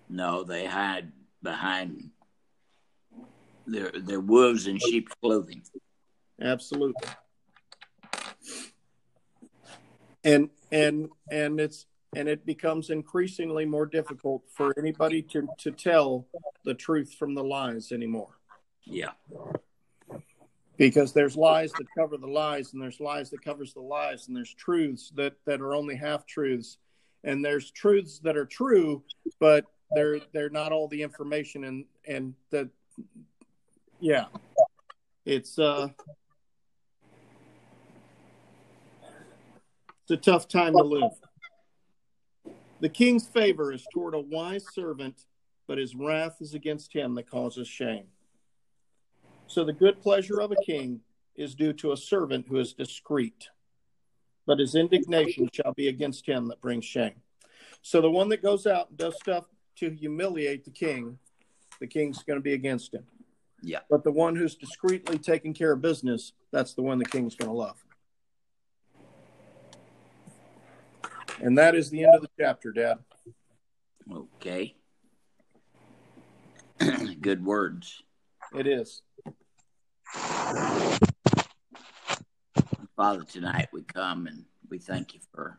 No, 0.09 0.45
they 0.45 0.67
hide 0.67 1.13
behind 1.43 2.11
their 3.67 3.91
their 3.91 4.21
wolves 4.21 4.67
in 4.67 4.79
sheep's 4.79 5.13
clothing. 5.21 5.63
Absolutely. 6.41 7.09
And 10.25 10.51
and 10.73 11.09
and 11.31 11.61
it's 11.61 11.87
and 12.17 12.29
it 12.29 12.47
becomes 12.47 12.91
increasingly 12.91 13.65
more 13.65 13.87
difficult 13.87 14.43
for 14.49 14.73
anybody 14.79 15.23
to 15.23 15.47
to 15.59 15.71
tell 15.71 16.27
the 16.65 16.75
truth 16.75 17.15
from 17.19 17.35
the 17.35 17.45
lies 17.45 17.93
anymore. 17.93 18.39
Yeah. 18.85 19.13
because 20.77 21.13
there's 21.13 21.37
lies 21.37 21.73
that 21.73 21.87
cover 21.97 22.17
the 22.17 22.27
lies 22.27 22.73
and 22.73 22.83
there's 22.83 23.01
lies 23.01 23.31
that 23.31 23.45
covers 23.45 23.73
the 23.75 23.81
lies 23.81 24.29
and 24.29 24.37
there's 24.37 24.53
truths 24.55 25.13
that 25.17 25.35
that 25.47 25.61
are 25.61 25.75
only 25.75 25.97
half 25.97 26.27
truths 26.27 26.79
and 27.23 27.45
there's 27.45 27.71
truths 27.71 28.19
that 28.19 28.37
are 28.37 28.45
true 28.45 29.03
but 29.41 29.65
they're 29.93 30.21
they're 30.33 30.51
not 30.51 30.73
all 30.73 30.89
the 30.89 31.03
information 31.03 31.65
and 31.65 31.85
and 32.07 32.35
that 32.51 32.69
yeah 34.01 34.27
it's 35.25 35.59
uh 35.59 35.89
it's 40.05 40.11
a 40.11 40.17
tough 40.31 40.49
time 40.49 40.73
to 40.73 40.83
live 40.83 41.13
the 42.81 42.89
king's 42.89 43.27
favor 43.27 43.73
is 43.73 43.85
toward 43.93 44.15
a 44.15 44.21
wise 44.21 44.65
servant 44.73 45.25
but 45.67 45.79
his 45.79 45.95
wrath 45.95 46.37
is 46.41 46.55
against 46.55 46.93
him 46.93 47.15
that 47.15 47.29
causes 47.29 47.67
shame 47.67 48.07
so 49.47 49.65
the 49.65 49.73
good 49.73 50.01
pleasure 50.01 50.41
of 50.41 50.53
a 50.53 50.65
king 50.65 51.01
is 51.37 51.55
due 51.55 51.73
to 51.75 51.93
a 51.93 51.97
servant 51.97 52.47
who 52.49 52.59
is 52.59 52.73
discreet, 52.73 53.49
but 54.47 54.59
his 54.59 54.75
indignation 54.75 55.49
shall 55.53 55.73
be 55.73 55.89
against 55.89 56.27
him 56.27 56.49
that 56.49 56.61
brings 56.61 56.85
shame. 56.85 57.15
So 57.83 58.01
the 58.01 58.11
one 58.11 58.29
that 58.31 58.43
goes 58.43 58.67
out 58.67 58.91
and 58.91 58.99
does 58.99 59.17
stuff 59.17 59.47
to 59.77 59.91
humiliate 59.91 60.65
the 60.65 60.71
king, 60.71 61.19
the 61.81 61.87
king's 61.87 62.23
going 62.23 62.39
to 62.39 62.43
be 62.43 62.55
against 62.55 62.95
him. 62.95 63.05
Yeah. 63.63 63.81
But 63.91 64.05
the 64.05 64.13
one 64.13 64.37
who's 64.37 64.55
discreetly 64.55 65.19
taking 65.19 65.55
care 65.55 65.73
of 65.73 65.83
business, 65.83 66.33
that's 66.53 66.75
the 66.75 66.83
one 66.83 66.99
the 66.99 67.05
king's 67.05 67.35
going 67.35 67.51
to 67.51 67.57
love. 67.57 67.84
And 71.41 71.59
that 71.59 71.75
is 71.75 71.91
the 71.91 72.05
end 72.05 72.15
of 72.15 72.23
the 72.23 72.31
chapter, 72.39 72.73
Dad. 72.73 72.99
Okay. 74.11 74.75
Good 77.21 77.45
words. 77.45 78.03
It 78.55 78.67
is. 78.67 79.03
Father, 82.97 83.25
tonight 83.25 83.69
we 83.73 83.83
come 83.83 84.27
and 84.27 84.45
we 84.71 84.79
thank 84.79 85.15
you 85.15 85.21
for 85.33 85.59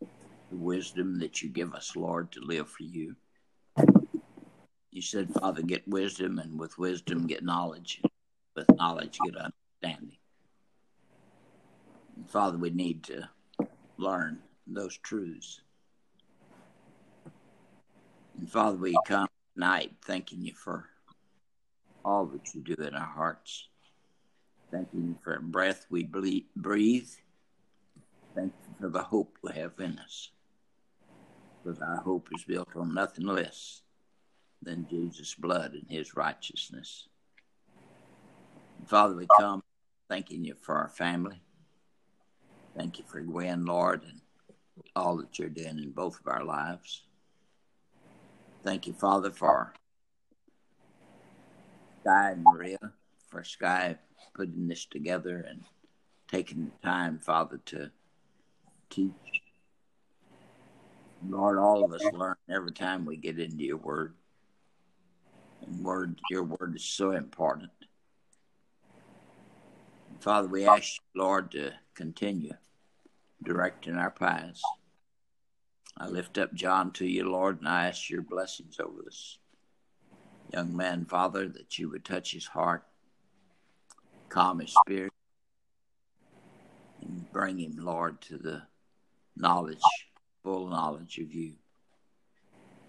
the 0.00 0.56
wisdom 0.56 1.18
that 1.18 1.42
you 1.42 1.48
give 1.48 1.74
us, 1.74 1.96
Lord, 1.96 2.30
to 2.32 2.40
live 2.40 2.68
for 2.68 2.84
you. 2.84 3.16
You 4.92 5.02
said, 5.02 5.32
Father, 5.32 5.62
get 5.62 5.86
wisdom, 5.86 6.38
and 6.38 6.58
with 6.58 6.76
wisdom, 6.78 7.26
get 7.26 7.44
knowledge. 7.44 8.02
With 8.56 8.66
knowledge, 8.76 9.18
get 9.24 9.36
understanding. 9.36 10.18
And 12.16 12.28
Father, 12.28 12.58
we 12.58 12.70
need 12.70 13.04
to 13.04 13.28
learn 13.96 14.40
those 14.74 14.96
truths. 14.98 15.60
And 18.38 18.50
Father, 18.50 18.76
we 18.76 18.96
come 19.04 19.28
tonight 19.54 19.92
thanking 20.04 20.42
you 20.42 20.54
for 20.54 20.86
all 22.04 22.26
that 22.26 22.54
you 22.54 22.62
do 22.62 22.74
in 22.74 22.94
our 22.94 23.06
hearts. 23.06 23.68
Thanking 24.70 25.08
you 25.08 25.16
for 25.22 25.34
the 25.34 25.42
breath 25.42 25.86
we 25.90 26.04
breathe. 26.56 27.08
Thank 28.34 28.52
you 28.68 28.74
for 28.80 28.88
the 28.88 29.02
hope 29.02 29.36
we 29.42 29.52
have 29.52 29.72
in 29.78 29.98
us. 29.98 30.30
Because 31.62 31.80
our 31.80 31.96
hope 31.96 32.28
is 32.34 32.44
built 32.44 32.68
on 32.76 32.94
nothing 32.94 33.26
less 33.26 33.82
than 34.62 34.86
Jesus' 34.88 35.34
blood 35.34 35.72
and 35.72 35.90
his 35.90 36.16
righteousness. 36.16 37.08
And 38.78 38.88
Father, 38.88 39.16
we 39.16 39.26
come 39.38 39.62
thanking 40.08 40.44
you 40.44 40.54
for 40.54 40.76
our 40.76 40.88
family. 40.88 41.42
Thank 42.76 42.98
you 42.98 43.04
for 43.06 43.20
Gwen, 43.20 43.64
Lord, 43.66 44.02
and 44.04 44.20
all 44.96 45.16
that 45.18 45.38
you're 45.38 45.48
doing 45.48 45.78
in 45.78 45.90
both 45.90 46.20
of 46.20 46.26
our 46.26 46.44
lives. 46.44 47.02
Thank 48.62 48.86
you, 48.86 48.92
Father, 48.92 49.30
for 49.30 49.72
Sky 52.02 52.32
and 52.32 52.44
Maria, 52.44 52.78
for 53.28 53.42
Sky 53.42 53.96
putting 54.34 54.68
this 54.68 54.84
together 54.84 55.44
and 55.48 55.62
taking 56.30 56.66
the 56.66 56.86
time, 56.86 57.18
Father, 57.18 57.60
to 57.66 57.90
teach. 58.90 59.12
Lord, 61.28 61.58
all 61.58 61.84
of 61.84 61.92
us 61.92 62.04
learn 62.12 62.36
every 62.48 62.72
time 62.72 63.04
we 63.04 63.16
get 63.16 63.38
into 63.38 63.64
your 63.64 63.76
word. 63.76 64.14
And 65.66 65.84
word 65.84 66.18
your 66.30 66.44
word 66.44 66.74
is 66.76 66.84
so 66.84 67.10
important. 67.10 67.70
Father, 70.20 70.48
we 70.48 70.66
ask 70.66 70.96
you, 71.14 71.22
Lord, 71.22 71.50
to 71.52 71.72
continue 71.94 72.52
directing 73.42 73.96
our 73.96 74.10
paths. 74.10 74.62
I 75.96 76.06
lift 76.08 76.38
up 76.38 76.54
John 76.54 76.92
to 76.92 77.06
you, 77.06 77.30
Lord, 77.30 77.58
and 77.58 77.68
I 77.68 77.88
ask 77.88 78.08
your 78.08 78.22
blessings 78.22 78.78
over 78.80 79.02
this 79.04 79.38
young 80.52 80.76
man, 80.76 81.04
Father, 81.04 81.48
that 81.48 81.78
you 81.78 81.90
would 81.90 82.04
touch 82.04 82.32
his 82.32 82.46
heart, 82.46 82.84
calm 84.28 84.60
his 84.60 84.74
spirit, 84.74 85.12
and 87.02 87.30
bring 87.32 87.58
him, 87.58 87.76
Lord, 87.78 88.20
to 88.22 88.38
the 88.38 88.62
knowledge, 89.36 89.82
full 90.42 90.68
knowledge 90.68 91.18
of 91.18 91.32
you. 91.32 91.54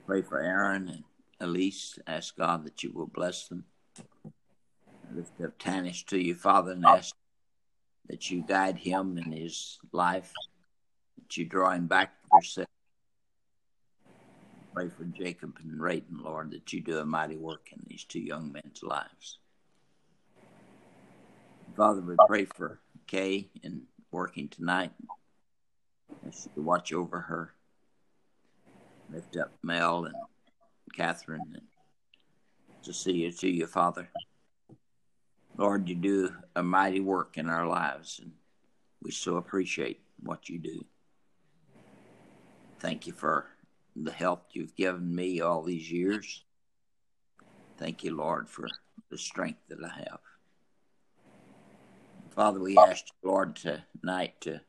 Pray 0.06 0.22
for 0.22 0.40
Aaron 0.40 0.88
and 0.88 1.04
Elise. 1.40 2.00
Ask 2.08 2.38
God 2.38 2.66
that 2.66 2.84
you 2.84 2.92
will 2.92 3.08
bless 3.08 3.48
them. 3.48 3.66
I 3.98 5.14
lift 5.14 5.42
up 5.42 5.58
Tanish 5.58 6.06
to 6.08 6.18
you, 6.18 6.36
Father, 6.36 6.72
and 6.72 6.86
oh. 6.86 6.96
ask 6.96 7.16
that 8.08 8.30
you 8.30 8.42
guide 8.42 8.78
him 8.78 9.18
in 9.18 9.32
his 9.32 9.80
life, 9.92 10.32
that 11.18 11.38
you 11.38 11.46
draw 11.46 11.72
him 11.72 11.88
back 11.88 12.22
to 12.24 12.30
yourself. 12.38 12.68
Pray 14.74 14.90
for 14.90 15.04
Jacob 15.06 15.58
and 15.62 15.82
Rayton, 15.82 16.20
Lord, 16.24 16.52
that 16.52 16.72
you 16.72 16.82
do 16.82 16.98
a 17.00 17.06
mighty 17.06 17.38
work 17.38 17.70
in 17.72 17.84
these 17.88 18.04
two 18.06 18.22
young 18.22 18.52
men's 18.52 18.82
lives. 18.84 19.40
Father, 21.76 22.02
we 22.02 22.16
pray 22.28 22.46
for 22.46 22.80
Kay 23.08 23.50
in 23.64 23.84
working 24.12 24.48
tonight. 24.50 24.92
Ask 26.26 26.48
you 26.56 26.62
watch 26.62 26.94
over 26.94 27.20
her. 27.20 27.54
Lift 29.10 29.38
up 29.38 29.52
Mel 29.64 30.06
and 30.06 30.16
Catherine 30.96 31.42
and 31.54 31.64
to 32.84 32.94
see 32.94 33.14
you 33.14 33.32
to 33.32 33.50
you, 33.50 33.68
Father. 33.68 34.10
Lord, 35.58 35.88
you 35.90 35.96
do 35.96 36.34
a 36.56 36.64
mighty 36.64 37.00
work 37.00 37.38
in 37.38 37.50
our 37.50 37.68
lives, 37.68 38.20
and 38.22 38.32
we 39.02 39.12
so 39.12 39.38
appreciate 39.38 40.02
what 40.24 40.50
you 40.50 40.60
do. 40.60 40.86
Thank 42.80 43.06
you 43.06 43.14
for 43.14 43.46
the 43.96 44.12
help 44.12 44.48
you've 44.54 44.76
given 44.76 45.14
me 45.14 45.42
all 45.42 45.62
these 45.62 45.92
years. 45.92 46.44
Thank 47.78 48.04
you, 48.04 48.16
Lord, 48.16 48.50
for 48.50 48.68
the 49.10 49.18
strength 49.18 49.60
that 49.70 49.84
I 49.84 49.90
have. 49.90 50.20
Father, 52.32 52.60
we 52.60 52.78
ask 52.78 53.06
you, 53.08 53.30
Lord, 53.30 53.56
tonight 53.56 54.40
to 54.42 54.62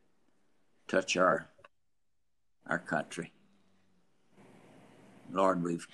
touch 0.89 1.17
our 1.17 1.49
our 2.67 2.79
country. 2.79 3.33
Lord, 5.31 5.63
we've 5.63 5.87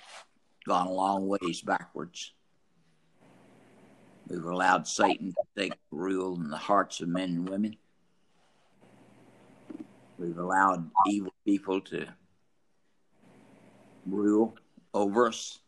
gone 0.67 0.87
a 0.87 0.91
long 0.91 1.27
ways 1.27 1.61
backwards. 1.61 2.33
We've 4.29 4.45
allowed 4.45 4.87
Satan 4.87 5.33
to 5.33 5.61
take 5.61 5.73
rule 5.91 6.35
in 6.35 6.49
the 6.49 6.57
hearts 6.57 7.01
of 7.01 7.09
men 7.09 7.29
and 7.29 7.49
women. 7.49 7.75
We've 10.19 10.37
allowed 10.37 10.89
evil 11.07 11.33
people 11.45 11.81
to 11.81 12.05
rule 14.05 14.55
over 14.93 15.27
us. 15.27 15.59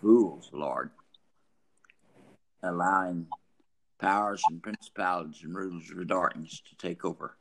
fools, 0.00 0.50
Lord, 0.52 0.90
allowing 2.62 3.26
powers 3.98 4.42
and 4.48 4.62
principalities 4.62 5.42
and 5.42 5.54
rulers 5.56 5.90
of 5.90 6.06
darkness 6.06 6.62
to 6.68 6.76
take 6.76 7.04
over. 7.04 7.36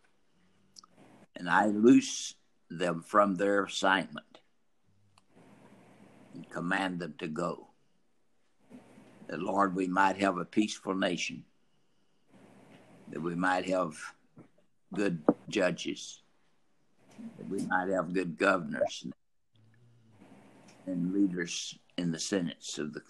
And 1.35 1.49
I 1.49 1.67
loose 1.67 2.33
them 2.69 3.01
from 3.01 3.35
their 3.35 3.63
assignment 3.63 4.39
and 6.33 6.49
command 6.49 6.99
them 6.99 7.13
to 7.19 7.27
go. 7.27 7.66
That, 9.27 9.41
Lord, 9.41 9.75
we 9.75 9.87
might 9.87 10.17
have 10.17 10.37
a 10.37 10.45
peaceful 10.45 10.95
nation, 10.95 11.43
that 13.09 13.21
we 13.21 13.35
might 13.35 13.67
have 13.67 13.97
good 14.93 15.21
judges, 15.49 16.21
that 17.37 17.49
we 17.49 17.65
might 17.65 17.89
have 17.89 18.13
good 18.13 18.37
governors 18.37 19.05
and, 20.85 21.13
leaders 21.13 21.77
in 21.97 22.11
the 22.11 22.19
senates 22.19 22.77
of 22.77 22.93
the 22.93 23.01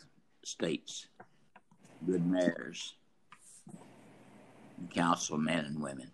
states, 0.43 1.07
good 2.05 2.25
mayors, 2.25 2.95
and 4.77 4.89
councilmen 4.89 5.65
and 5.65 5.79
women. 5.79 6.11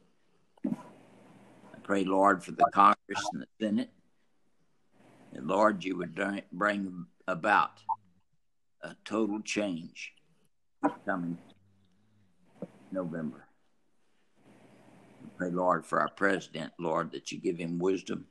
I 0.65 1.79
pray, 1.81 2.03
Lord, 2.03 2.43
for 2.43 2.51
the 2.51 2.65
Congress 2.73 3.23
and 3.31 3.43
the 3.43 3.47
Senate, 3.61 3.91
and 5.33 5.47
Lord, 5.47 5.85
you 5.85 5.97
would 5.97 6.19
bring 6.51 7.05
about 7.25 7.79
a 8.83 8.95
total 9.05 9.41
change 9.41 10.13
coming 11.05 11.37
November. 12.91 13.47
We 15.21 15.29
pray, 15.37 15.49
Lord, 15.49 15.85
for 15.85 16.01
our 16.01 16.09
president, 16.09 16.73
Lord, 16.77 17.11
that 17.13 17.31
you 17.31 17.39
give 17.39 17.57
him 17.57 17.79
wisdom 17.79 18.27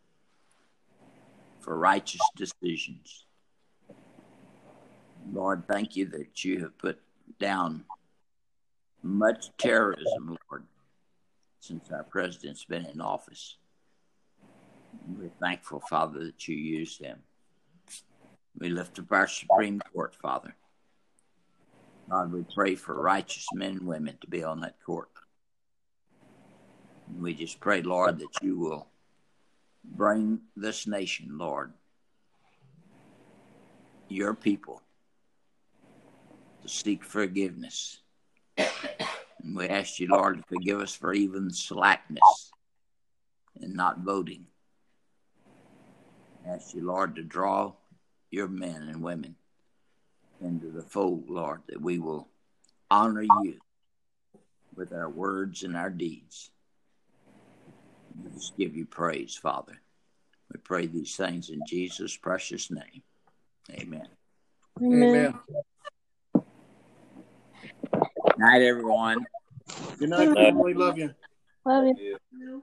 for 1.60 1.78
righteous 1.78 2.20
decisions. 2.36 3.24
Lord, 5.32 5.64
thank 5.66 5.96
you 5.96 6.06
that 6.06 6.44
you 6.44 6.60
have 6.60 6.76
put 6.76 7.00
down 7.38 7.84
much 9.02 9.50
terrorism, 9.56 10.36
Lord, 10.50 10.64
since 11.60 11.90
our 11.90 12.04
president's 12.04 12.64
been 12.64 12.86
in 12.86 13.00
office. 13.00 13.56
We're 15.08 15.30
thankful, 15.40 15.80
Father, 15.88 16.24
that 16.24 16.46
you 16.46 16.56
use 16.56 16.98
them. 16.98 17.20
We 18.58 18.68
lift 18.68 18.98
up 18.98 19.10
our 19.10 19.26
Supreme 19.26 19.80
Court, 19.92 20.14
Father. 20.14 20.54
God, 22.10 22.32
we 22.32 22.44
pray 22.54 22.74
for 22.74 23.00
righteous 23.00 23.46
men 23.54 23.72
and 23.72 23.86
women 23.86 24.18
to 24.20 24.26
be 24.26 24.44
on 24.44 24.60
that 24.60 24.76
court. 24.84 25.08
We 27.18 27.34
just 27.34 27.60
pray, 27.60 27.82
Lord, 27.82 28.18
that 28.18 28.42
you 28.42 28.58
will 28.58 28.86
bring 29.84 30.40
this 30.56 30.86
nation, 30.86 31.38
Lord, 31.38 31.72
your 34.08 34.34
people, 34.34 34.82
to 36.62 36.68
seek 36.68 37.04
forgiveness. 37.04 37.98
And 38.56 39.56
we 39.56 39.68
ask 39.68 39.98
you, 39.98 40.08
Lord, 40.08 40.38
to 40.38 40.44
forgive 40.48 40.80
us 40.80 40.94
for 40.94 41.12
even 41.12 41.50
slackness 41.50 42.52
and 43.60 43.74
not 43.74 44.00
voting. 44.00 44.46
ask 46.46 46.74
you, 46.74 46.86
Lord, 46.86 47.16
to 47.16 47.22
draw 47.22 47.72
your 48.32 48.48
men 48.48 48.88
and 48.88 49.02
women 49.02 49.36
into 50.40 50.70
the 50.70 50.82
fold, 50.82 51.28
Lord, 51.28 51.60
that 51.68 51.80
we 51.80 51.98
will 51.98 52.28
honor 52.90 53.22
you 53.22 53.58
with 54.74 54.92
our 54.92 55.08
words 55.08 55.62
and 55.62 55.76
our 55.76 55.90
deeds. 55.90 56.50
We 58.24 58.30
just 58.32 58.56
give 58.56 58.74
you 58.74 58.86
praise, 58.86 59.36
Father. 59.36 59.80
We 60.52 60.58
pray 60.58 60.86
these 60.86 61.14
things 61.14 61.50
in 61.50 61.64
Jesus' 61.66 62.16
precious 62.16 62.70
name. 62.70 63.02
Amen. 63.70 64.08
Amen. 64.82 65.38
Night, 68.38 68.62
everyone. 68.62 69.26
Good 69.98 70.08
night, 70.08 70.34
family. 70.34 70.74
Love 70.74 70.98
you. 70.98 71.10
Love 71.64 71.84
you. 71.98 72.62